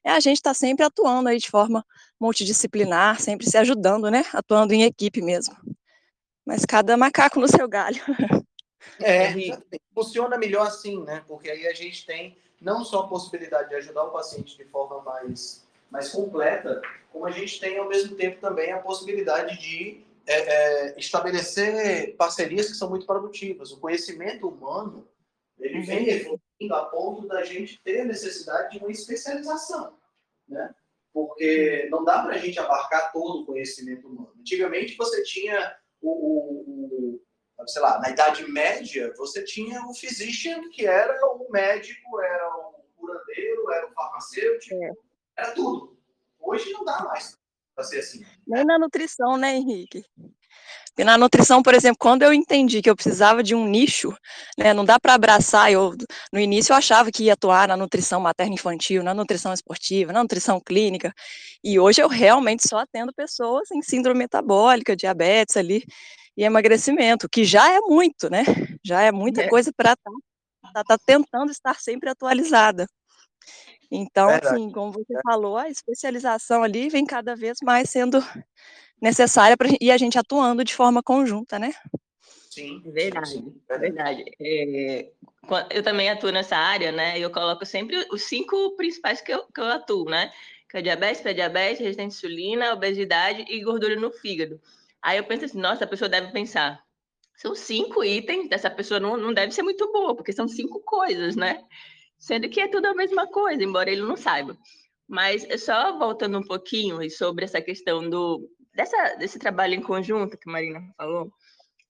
[0.04, 1.84] é a gente estar tá sempre atuando aí de forma
[2.20, 4.24] multidisciplinar, sempre se ajudando, né?
[4.32, 5.54] Atuando em equipe mesmo.
[6.46, 8.00] Mas cada macaco no seu galho.
[9.00, 9.32] É,
[9.94, 11.22] funciona melhor assim, né?
[11.26, 15.00] Porque aí a gente tem não só a possibilidade de ajudar o paciente de forma
[15.02, 16.80] mais, mais completa,
[17.12, 22.68] como a gente tem ao mesmo tempo também a possibilidade de é, é, estabelecer parcerias
[22.68, 23.72] que são muito produtivas.
[23.72, 25.08] O conhecimento humano
[25.58, 26.08] ele vem uhum.
[26.08, 29.98] evoluindo a ponto da gente ter a necessidade de uma especialização,
[30.46, 30.74] né?
[31.12, 34.34] Porque não dá para a gente abarcar todo o conhecimento humano.
[34.38, 40.86] Antigamente você tinha o, o, sei lá, na Idade Média, você tinha o physician, que
[40.86, 44.92] era o médico, era o curandeiro, era o farmacêutico, é.
[45.36, 45.98] era tudo.
[46.38, 47.36] Hoje não dá mais
[47.74, 48.24] para ser assim.
[48.48, 50.02] Nem na nutrição, né, Henrique?
[50.98, 54.12] E na nutrição, por exemplo, quando eu entendi que eu precisava de um nicho,
[54.58, 55.94] né, não dá para abraçar, eu
[56.32, 60.60] no início eu achava que ia atuar na nutrição materno-infantil, na nutrição esportiva, na nutrição
[60.60, 61.14] clínica,
[61.62, 65.84] e hoje eu realmente só atendo pessoas em síndrome metabólica, diabetes ali,
[66.36, 68.44] e emagrecimento, que já é muito, né?
[68.84, 69.48] Já é muita é.
[69.48, 70.10] coisa para estar
[70.62, 72.86] tá, tá, tá tentando estar sempre atualizada.
[73.90, 74.54] Então, Verdade.
[74.54, 75.20] assim, como você é.
[75.22, 78.18] falou, a especialização ali vem cada vez mais sendo
[79.00, 81.72] necessária pra, e a gente atuando de forma conjunta, né?
[82.50, 82.82] Sim.
[82.84, 83.78] Verdade, sim, sim.
[83.78, 84.24] verdade.
[84.40, 85.10] É,
[85.70, 87.18] eu também atuo nessa área, né?
[87.18, 90.32] Eu coloco sempre os cinco principais que eu, que eu atuo, né?
[90.68, 94.60] Que é diabetes, pré-diabetes, resistência à insulina, obesidade e gordura no fígado.
[95.00, 96.82] Aí eu penso assim, nossa, a pessoa deve pensar,
[97.36, 101.36] são cinco itens, dessa pessoa não, não deve ser muito boa, porque são cinco coisas,
[101.36, 101.62] né?
[102.18, 104.56] Sendo que é tudo a mesma coisa, embora ele não saiba.
[105.06, 110.48] Mas só voltando um pouquinho sobre essa questão do, dessa, desse trabalho em conjunto que
[110.48, 111.32] a Marina falou,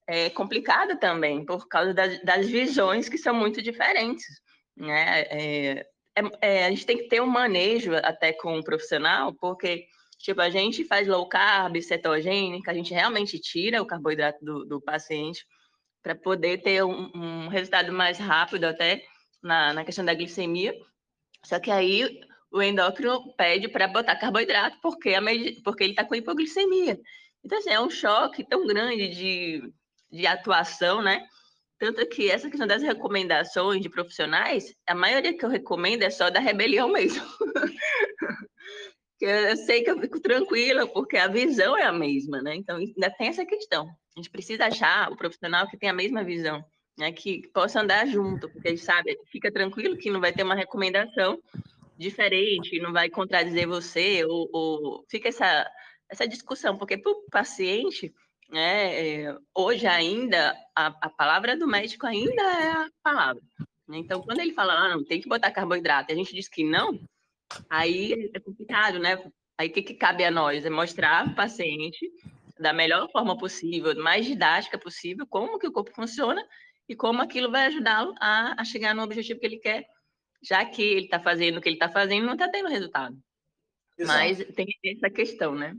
[0.07, 4.25] é complicado também, por causa das, das visões que são muito diferentes.
[4.77, 5.21] Né?
[5.23, 9.87] É, é, é, a gente tem que ter um manejo até com o profissional, porque
[10.19, 14.81] tipo, a gente faz low carb, cetogênica, a gente realmente tira o carboidrato do, do
[14.81, 15.45] paciente
[16.03, 19.03] para poder ter um, um resultado mais rápido até
[19.43, 20.75] na, na questão da glicemia.
[21.45, 22.21] Só que aí
[22.51, 25.21] o endócrino pede para botar carboidrato porque, a
[25.63, 26.99] porque ele está com hipoglicemia.
[27.45, 29.73] Então, assim, é um choque tão grande de,
[30.11, 31.25] de atuação, né?
[31.79, 36.29] Tanto que essa questão das recomendações de profissionais, a maioria que eu recomendo é só
[36.29, 37.25] da rebelião mesmo.
[39.21, 42.57] eu sei que eu fico tranquila, porque a visão é a mesma, né?
[42.57, 43.87] Então, ainda tem essa questão.
[43.87, 46.65] A gente precisa achar o profissional que tem a mesma visão
[46.99, 51.41] né, que possa andar junto, porque sabe, fica tranquilo que não vai ter uma recomendação
[51.97, 55.71] diferente, não vai contradizer você, ou, ou fica essa,
[56.09, 58.13] essa discussão, porque para o paciente,
[58.51, 63.43] né, é, hoje ainda, a, a palavra do médico ainda é a palavra.
[63.87, 63.99] Né?
[63.99, 66.65] Então, quando ele fala, ah, não, tem que botar carboidrato, e a gente diz que
[66.65, 67.01] não,
[67.71, 69.23] aí é complicado, né?
[69.57, 70.65] Aí o que, que cabe a nós?
[70.65, 72.11] É mostrar para o paciente
[72.59, 76.45] da melhor forma possível, mais didática possível, como que o corpo funciona
[76.89, 79.87] e como aquilo vai ajudá-lo a, a, chegar no objetivo que ele quer,
[80.43, 83.17] já que ele está fazendo o que ele está fazendo não está tendo resultado.
[83.99, 84.19] Exato.
[84.19, 85.77] Mas tem essa questão, né?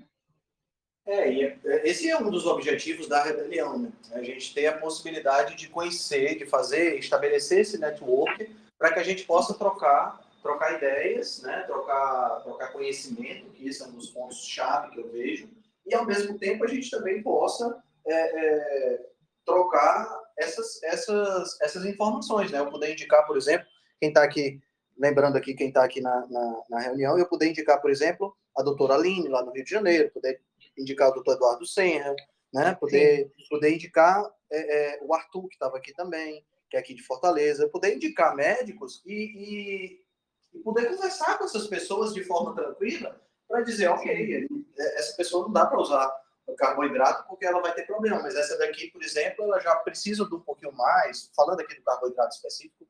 [1.07, 3.91] É, e é, esse é um dos objetivos da rebelião, né?
[4.11, 9.03] A gente ter a possibilidade de conhecer, de fazer, estabelecer esse network para que a
[9.03, 11.61] gente possa trocar, trocar ideias, né?
[11.61, 15.49] Trocar, trocar conhecimento, que esse é um dos pontos chave que eu vejo,
[15.85, 19.05] e ao mesmo tempo a gente também possa é, é,
[19.43, 22.59] trocar essas, essas, essas informações, né?
[22.59, 23.67] Eu poder indicar, por exemplo,
[23.99, 24.59] quem está aqui,
[24.97, 28.63] lembrando aqui quem está aqui na, na, na, reunião, eu poder indicar, por exemplo, a
[28.63, 30.41] doutora Aline, lá no Rio de Janeiro, poder
[30.77, 32.15] indicar o doutor Eduardo Senra,
[32.53, 32.75] né?
[32.75, 37.03] Poder, poder indicar é, é, o Arthur, que estava aqui também, que é aqui de
[37.03, 40.01] Fortaleza, poder indicar médicos e, e,
[40.53, 45.51] e poder conversar com essas pessoas de forma tranquila para dizer, ok, essa pessoa não
[45.51, 46.15] dá para usar
[46.55, 50.35] carboidrato porque ela vai ter problema, mas essa daqui, por exemplo, ela já precisa de
[50.35, 52.87] um pouquinho mais, falando aqui do carboidrato específico,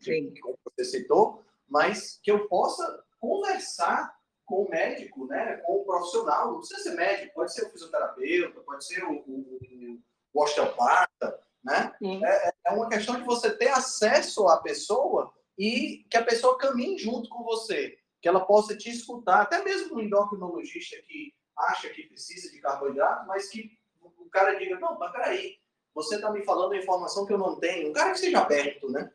[0.00, 4.14] que, como você citou, mas que eu possa conversar
[4.44, 8.60] com o médico, né, com o profissional, não precisa ser médico, pode ser o fisioterapeuta,
[8.60, 10.00] pode ser o, o,
[10.32, 11.94] o osteopata, né?
[12.24, 16.98] É, é uma questão de você ter acesso à pessoa e que a pessoa caminhe
[16.98, 21.32] junto com você, que ela possa te escutar, até mesmo um endocrinologista que
[21.68, 25.58] acha que precisa de carboidrato, mas que o cara diga, não, mas peraí,
[25.94, 27.90] você está me falando informação que eu não tenho.
[27.90, 29.10] Um cara que seja aberto, né?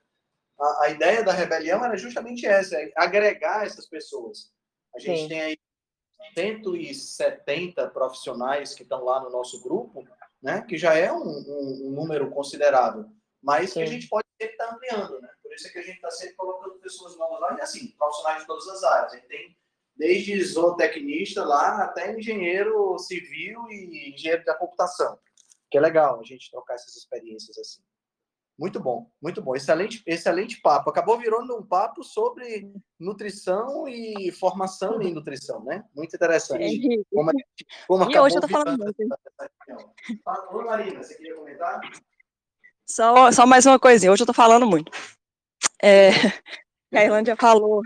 [0.60, 4.52] A, a ideia da rebelião era justamente essa, é agregar essas pessoas.
[4.96, 5.28] A gente Sim.
[5.28, 5.58] tem aí
[6.34, 10.06] 170 profissionais que estão lá no nosso grupo,
[10.42, 10.62] né?
[10.62, 13.06] Que já é um, um, um número considerável,
[13.42, 13.80] mas Sim.
[13.80, 15.30] que a gente pode sempre estar tá ampliando, né?
[15.42, 18.42] Por isso é que a gente está sempre colocando pessoas novas lá, e assim, profissionais
[18.42, 19.14] de todas as áreas.
[19.14, 19.58] A gente tem
[19.96, 25.18] desde zootecnista lá até engenheiro civil e engenheiro da computação.
[25.70, 27.82] Que é legal a gente trocar essas experiências assim.
[28.58, 29.54] Muito bom, muito bom.
[29.54, 30.90] Excelente, excelente papo.
[30.90, 35.84] Acabou virando um papo sobre nutrição e formação em nutrição, né?
[35.94, 37.04] Muito interessante.
[37.12, 37.32] Como,
[37.86, 38.96] como e hoje eu tô falando muito.
[40.52, 41.82] Oi, Marina, você queria comentar?
[42.88, 44.12] Só, só mais uma coisinha.
[44.12, 44.90] Hoje eu tô falando muito.
[45.84, 46.10] É,
[46.94, 47.82] a Irlândia falou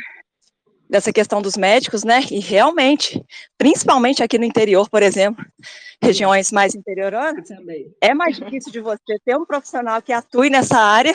[0.89, 2.21] dessa questão dos médicos, né?
[2.31, 3.23] E realmente,
[3.57, 5.45] principalmente aqui no interior, por exemplo,
[6.01, 7.47] regiões mais interioranas,
[8.01, 11.13] é mais difícil de você ter um profissional que atue nessa área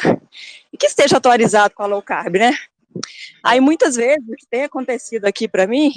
[0.72, 2.54] e que esteja atualizado com a low carb, né?
[3.42, 5.90] Aí muitas vezes tem acontecido aqui para mim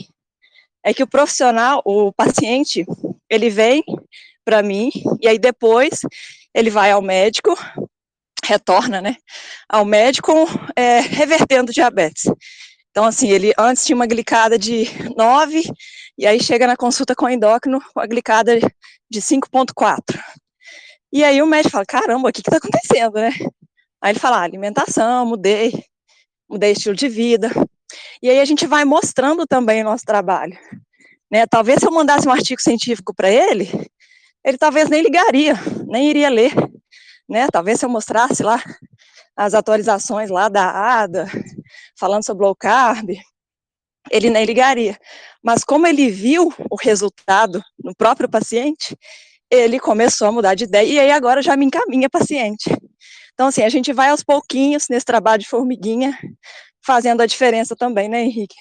[0.84, 2.86] é que o profissional, o paciente,
[3.30, 3.84] ele vem
[4.46, 4.90] para mim
[5.22, 6.02] e aí depois
[6.54, 7.58] ele vai ao médico,
[8.46, 9.18] retorna, né,
[9.68, 10.32] ao médico
[10.76, 12.24] é, revertendo diabetes.
[12.98, 14.86] Então, assim, ele antes tinha uma glicada de
[15.16, 15.72] 9,
[16.18, 18.60] e aí chega na consulta com o endócrino com a glicada
[19.08, 20.20] de 5,4.
[21.14, 23.30] E aí o médico fala, caramba, o que está acontecendo, né?
[24.02, 25.86] Aí ele fala, ah, alimentação, mudei,
[26.50, 27.52] mudei estilo de vida.
[28.20, 30.58] E aí a gente vai mostrando também o nosso trabalho.
[31.30, 31.46] Né?
[31.46, 33.70] Talvez se eu mandasse um artigo científico para ele,
[34.44, 35.54] ele talvez nem ligaria,
[35.86, 36.52] nem iria ler.
[37.30, 37.46] Né?
[37.52, 38.60] Talvez se eu mostrasse lá
[39.36, 40.72] as atualizações lá da
[41.04, 41.28] ADA,
[41.98, 43.10] falando sobre low carb,
[44.10, 44.98] ele nem ligaria.
[45.44, 48.98] Mas como ele viu o resultado no próprio paciente,
[49.50, 52.70] ele começou a mudar de ideia e aí agora já me encaminha paciente.
[53.34, 56.18] Então, assim, a gente vai aos pouquinhos nesse trabalho de formiguinha,
[56.82, 58.56] fazendo a diferença também, né, Henrique?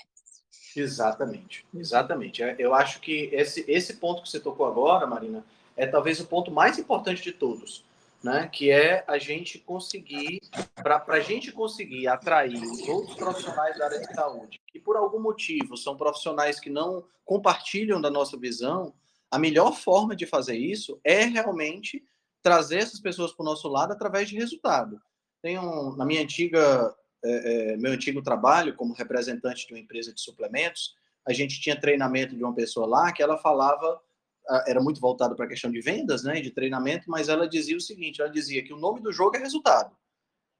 [0.76, 2.42] Exatamente, exatamente.
[2.42, 5.42] É, eu acho que esse, esse ponto que você tocou agora, Marina,
[5.74, 7.84] é talvez o ponto mais importante de todos
[8.26, 8.48] né?
[8.48, 10.40] Que é a gente conseguir,
[10.74, 15.20] para a gente conseguir atrair os outros profissionais da área de saúde, que por algum
[15.20, 18.92] motivo são profissionais que não compartilham da nossa visão,
[19.30, 22.04] a melhor forma de fazer isso é realmente
[22.42, 25.00] trazer essas pessoas para o nosso lado através de resultado.
[25.40, 30.12] Tem um, na minha antiga, é, é, meu antigo trabalho como representante de uma empresa
[30.12, 34.00] de suplementos, a gente tinha treinamento de uma pessoa lá que ela falava
[34.66, 37.80] era muito voltado para a questão de vendas, né, de treinamento, mas ela dizia o
[37.80, 39.96] seguinte, ela dizia que o nome do jogo é resultado.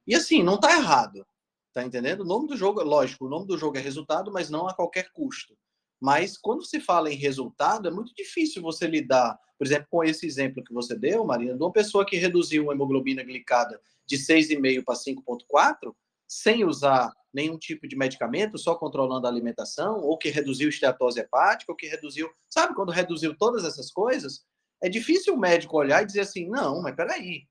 [0.07, 1.27] E assim, não está errado,
[1.73, 2.21] tá entendendo?
[2.21, 5.11] O nome do jogo, lógico, o nome do jogo é resultado, mas não a qualquer
[5.13, 5.57] custo.
[6.01, 10.27] Mas quando se fala em resultado, é muito difícil você lidar, por exemplo, com esse
[10.27, 14.85] exemplo que você deu, Marina, de uma pessoa que reduziu a hemoglobina glicada de 6,5
[14.85, 15.95] para 5,4,
[16.27, 21.71] sem usar nenhum tipo de medicamento, só controlando a alimentação, ou que reduziu esteatose hepática,
[21.71, 22.31] ou que reduziu.
[22.49, 24.45] Sabe quando reduziu todas essas coisas?
[24.83, 27.43] É difícil o médico olhar e dizer assim: não, mas peraí,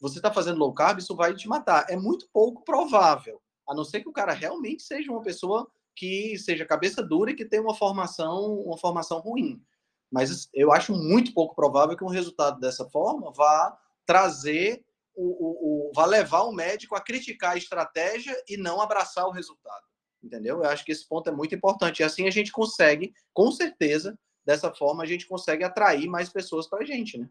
[0.00, 1.86] você está fazendo low carb, isso vai te matar.
[1.88, 6.38] É muito pouco provável, a não ser que o cara realmente seja uma pessoa que
[6.38, 9.62] seja cabeça dura e que tenha uma formação, uma formação ruim.
[10.10, 15.88] Mas eu acho muito pouco provável que um resultado dessa forma vá trazer o, o,
[15.90, 19.84] o, vai levar o médico a criticar a estratégia e não abraçar o resultado.
[20.22, 20.58] Entendeu?
[20.58, 22.00] Eu acho que esse ponto é muito importante.
[22.00, 26.68] E assim a gente consegue, com certeza, dessa forma, a gente consegue atrair mais pessoas
[26.68, 27.28] para a gente, né?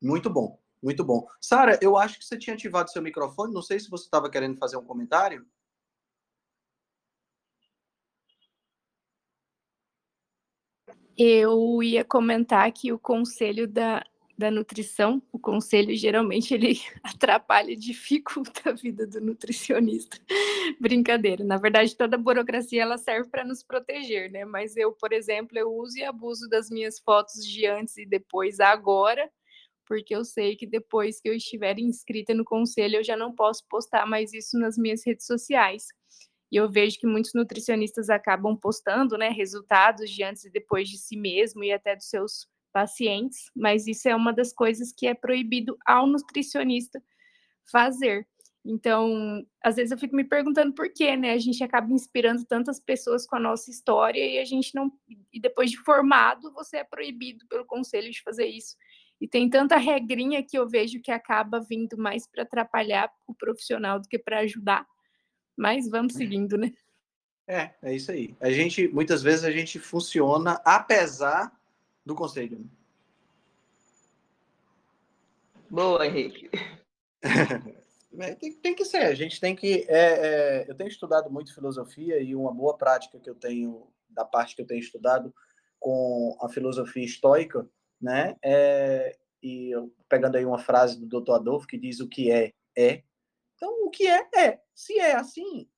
[0.00, 1.26] Muito bom, muito bom.
[1.40, 3.54] Sara, eu acho que você tinha ativado seu microfone.
[3.54, 5.46] Não sei se você estava querendo fazer um comentário.
[11.16, 14.04] Eu ia comentar que o conselho da
[14.42, 20.18] da nutrição, o conselho geralmente ele atrapalha, dificulta a vida do nutricionista.
[20.80, 21.44] Brincadeira.
[21.44, 24.44] Na verdade, toda burocracia ela serve para nos proteger, né?
[24.44, 28.58] Mas eu, por exemplo, eu uso e abuso das minhas fotos de antes e depois
[28.58, 29.30] agora,
[29.86, 33.64] porque eu sei que depois que eu estiver inscrita no conselho, eu já não posso
[33.68, 35.86] postar mais isso nas minhas redes sociais.
[36.50, 40.98] E eu vejo que muitos nutricionistas acabam postando, né, resultados de antes e depois de
[40.98, 45.14] si mesmo e até dos seus pacientes, mas isso é uma das coisas que é
[45.14, 47.02] proibido ao nutricionista
[47.70, 48.26] fazer.
[48.64, 51.32] Então, às vezes eu fico me perguntando por quê, né?
[51.32, 54.90] A gente acaba inspirando tantas pessoas com a nossa história e a gente não.
[55.32, 58.76] E depois de formado, você é proibido pelo conselho de fazer isso.
[59.20, 64.00] E tem tanta regrinha que eu vejo que acaba vindo mais para atrapalhar o profissional
[64.00, 64.86] do que para ajudar.
[65.56, 66.72] Mas vamos seguindo, né?
[67.48, 68.34] É, é isso aí.
[68.40, 71.52] A gente, muitas vezes, a gente funciona apesar
[72.04, 72.68] do conselho.
[75.70, 76.50] Boa, Henrique.
[78.38, 79.86] tem, tem, que ser, a gente tem que.
[79.88, 84.24] É, é, eu tenho estudado muito filosofia e uma boa prática que eu tenho, da
[84.24, 85.34] parte que eu tenho estudado
[85.80, 87.66] com a filosofia estoica,
[88.00, 88.36] né?
[88.42, 91.32] É, e eu, pegando aí uma frase do Dr.
[91.32, 93.02] Adolfo que diz: o que é, é.
[93.56, 94.60] Então, o que é, é.
[94.74, 95.68] Se é assim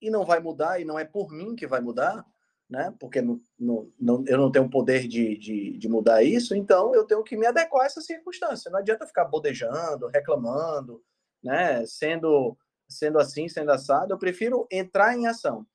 [0.00, 2.24] e não vai mudar, e não é por mim que vai mudar,
[2.68, 2.94] né?
[3.00, 7.04] Porque no, no, no, eu não tenho poder de, de, de, mudar isso, então eu
[7.04, 8.70] tenho que me adequar a essa circunstância.
[8.70, 11.02] Não adianta ficar bodejando, reclamando,
[11.42, 11.84] né?
[11.86, 12.56] Sendo,
[12.88, 14.12] sendo assim, sendo assado.
[14.12, 15.66] Eu prefiro entrar em ação.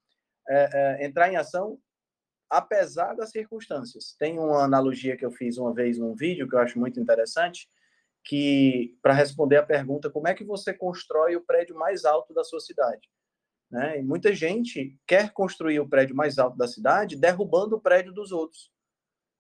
[0.48, 1.80] É, é, entrar em ação
[2.50, 4.16] apesar das circunstâncias.
[4.20, 7.68] Tem uma analogia que eu fiz uma vez num vídeo que eu acho muito interessante,
[8.24, 12.44] que para responder a pergunta como é que você constrói o prédio mais alto da
[12.44, 13.10] sua cidade,
[13.74, 14.00] Né?
[14.00, 18.32] E muita gente quer construir o prédio mais alto da cidade, derrubando o prédio dos
[18.32, 18.72] outros.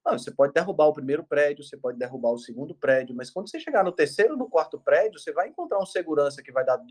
[0.03, 3.47] Ah, você pode derrubar o primeiro prédio, você pode derrubar o segundo prédio, mas quando
[3.47, 6.84] você chegar no terceiro no quarto prédio, você vai encontrar um segurança que vai dar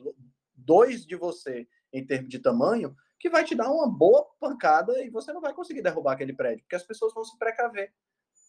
[0.55, 5.11] dois de você em termos de tamanho, que vai te dar uma boa pancada e
[5.11, 7.93] você não vai conseguir derrubar aquele prédio, porque as pessoas vão se precaver.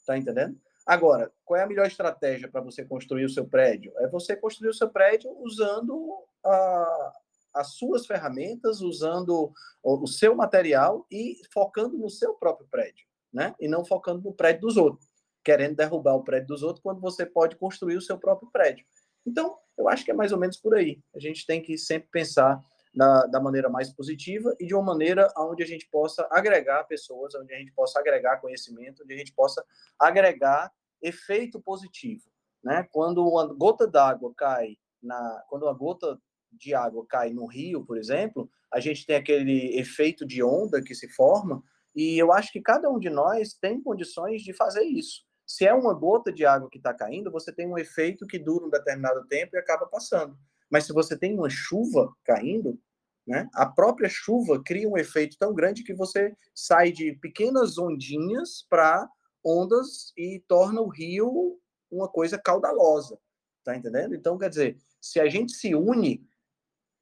[0.06, 0.56] Tá entendendo?
[0.86, 3.92] Agora, qual é a melhor estratégia para você construir o seu prédio?
[3.98, 7.14] É você construir o seu prédio usando a,
[7.54, 13.56] as suas ferramentas, usando o, seu material e focando no seu próprio prédio, né?
[13.60, 15.08] E não focando no prédio dos outros,
[15.44, 18.86] querendo derrubar o prédio dos outros quando você pode construir o seu próprio prédio.
[19.26, 21.00] Então, eu acho que é mais ou menos por aí.
[21.16, 22.62] A gente tem que sempre pensar
[22.94, 27.34] da, da maneira mais positiva e de uma maneira onde a gente possa agregar pessoas,
[27.36, 29.66] onde a gente possa agregar conhecimento, onde a gente possa
[29.98, 32.24] agregar efeito positivo.
[32.64, 32.88] Né?
[32.92, 36.20] Quando uma gota d'água cai na, quando uma gota
[36.58, 40.96] de água cai no rio, por exemplo, a gente tem aquele efeito de onda que
[40.96, 41.64] se forma,
[41.96, 45.24] e eu acho que cada um de nós tem condições de fazer isso.
[45.46, 48.66] Se é uma gota de água que está caindo, você tem um efeito que dura
[48.66, 50.38] um determinado tempo e acaba passando.
[50.70, 52.80] Mas se você tem uma chuva caindo,
[53.28, 58.66] né, a própria chuva cria um efeito tão grande que você sai de pequenas ondinhas
[58.70, 59.08] para
[59.46, 61.60] ondas e torna o rio
[61.92, 63.20] uma coisa caudalosa.
[63.64, 64.16] Tá entendendo?
[64.16, 66.26] Então, quer dizer, se a gente se une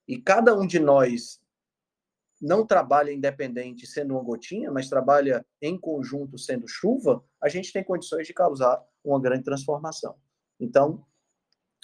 [0.07, 1.41] e cada um de nós
[2.41, 7.83] não trabalha independente sendo uma gotinha, mas trabalha em conjunto sendo chuva, a gente tem
[7.83, 10.15] condições de causar uma grande transformação.
[10.59, 11.05] Então,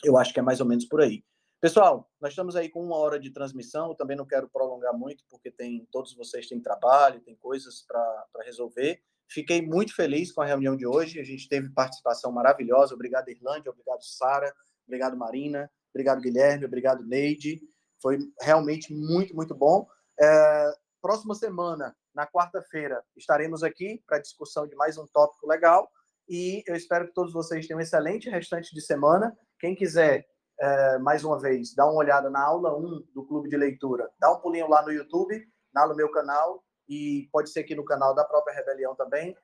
[0.04, 1.24] eu acho que é mais ou menos por aí.
[1.60, 5.24] Pessoal, nós estamos aí com uma hora de transmissão, eu também não quero prolongar muito,
[5.30, 9.02] porque tem todos vocês têm trabalho, tem coisas para resolver.
[9.30, 12.94] Fiquei muito feliz com a reunião de hoje, a gente teve participação maravilhosa.
[12.94, 14.54] Obrigado, Irlândia, obrigado, Sara,
[14.88, 17.60] obrigado, Marina, obrigado, Guilherme, obrigado, Neide.
[18.02, 19.88] Foi realmente muito, muito bom.
[20.20, 20.72] É,
[21.02, 25.90] próxima semana, na quarta-feira, estaremos aqui para discussão de mais um tópico legal.
[26.28, 29.38] E eu espero que todos vocês tenham um excelente restante de semana.
[29.60, 30.28] Quem quiser,
[30.60, 34.32] é, mais uma vez, dar uma olhada na aula 1 do Clube de Leitura, dá
[34.32, 38.14] um pulinho lá no YouTube, lá no meu canal, e pode ser aqui no canal
[38.14, 39.38] da própria Rebelião também.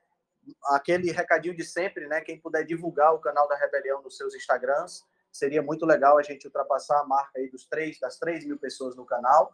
[0.66, 2.20] Aquele recadinho de sempre, né?
[2.20, 5.02] Quem puder divulgar o canal da Rebelião nos seus Instagrams,
[5.34, 8.94] seria muito legal a gente ultrapassar a marca aí dos 3, das 3 mil pessoas
[8.94, 9.52] no canal.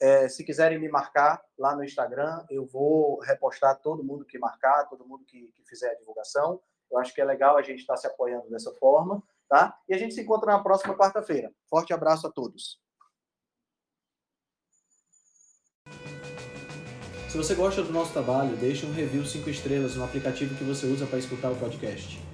[0.00, 4.88] É, se quiserem me marcar lá no Instagram, eu vou repostar todo mundo que marcar,
[4.88, 6.60] todo mundo que, que fizer a divulgação.
[6.90, 9.78] Eu acho que é legal a gente estar tá se apoiando dessa forma, tá?
[9.88, 11.52] E a gente se encontra na próxima quarta-feira.
[11.70, 12.82] Forte abraço a todos.
[17.28, 20.86] Se você gosta do nosso trabalho, deixe um review 5 estrelas no aplicativo que você
[20.86, 22.33] usa para escutar o podcast.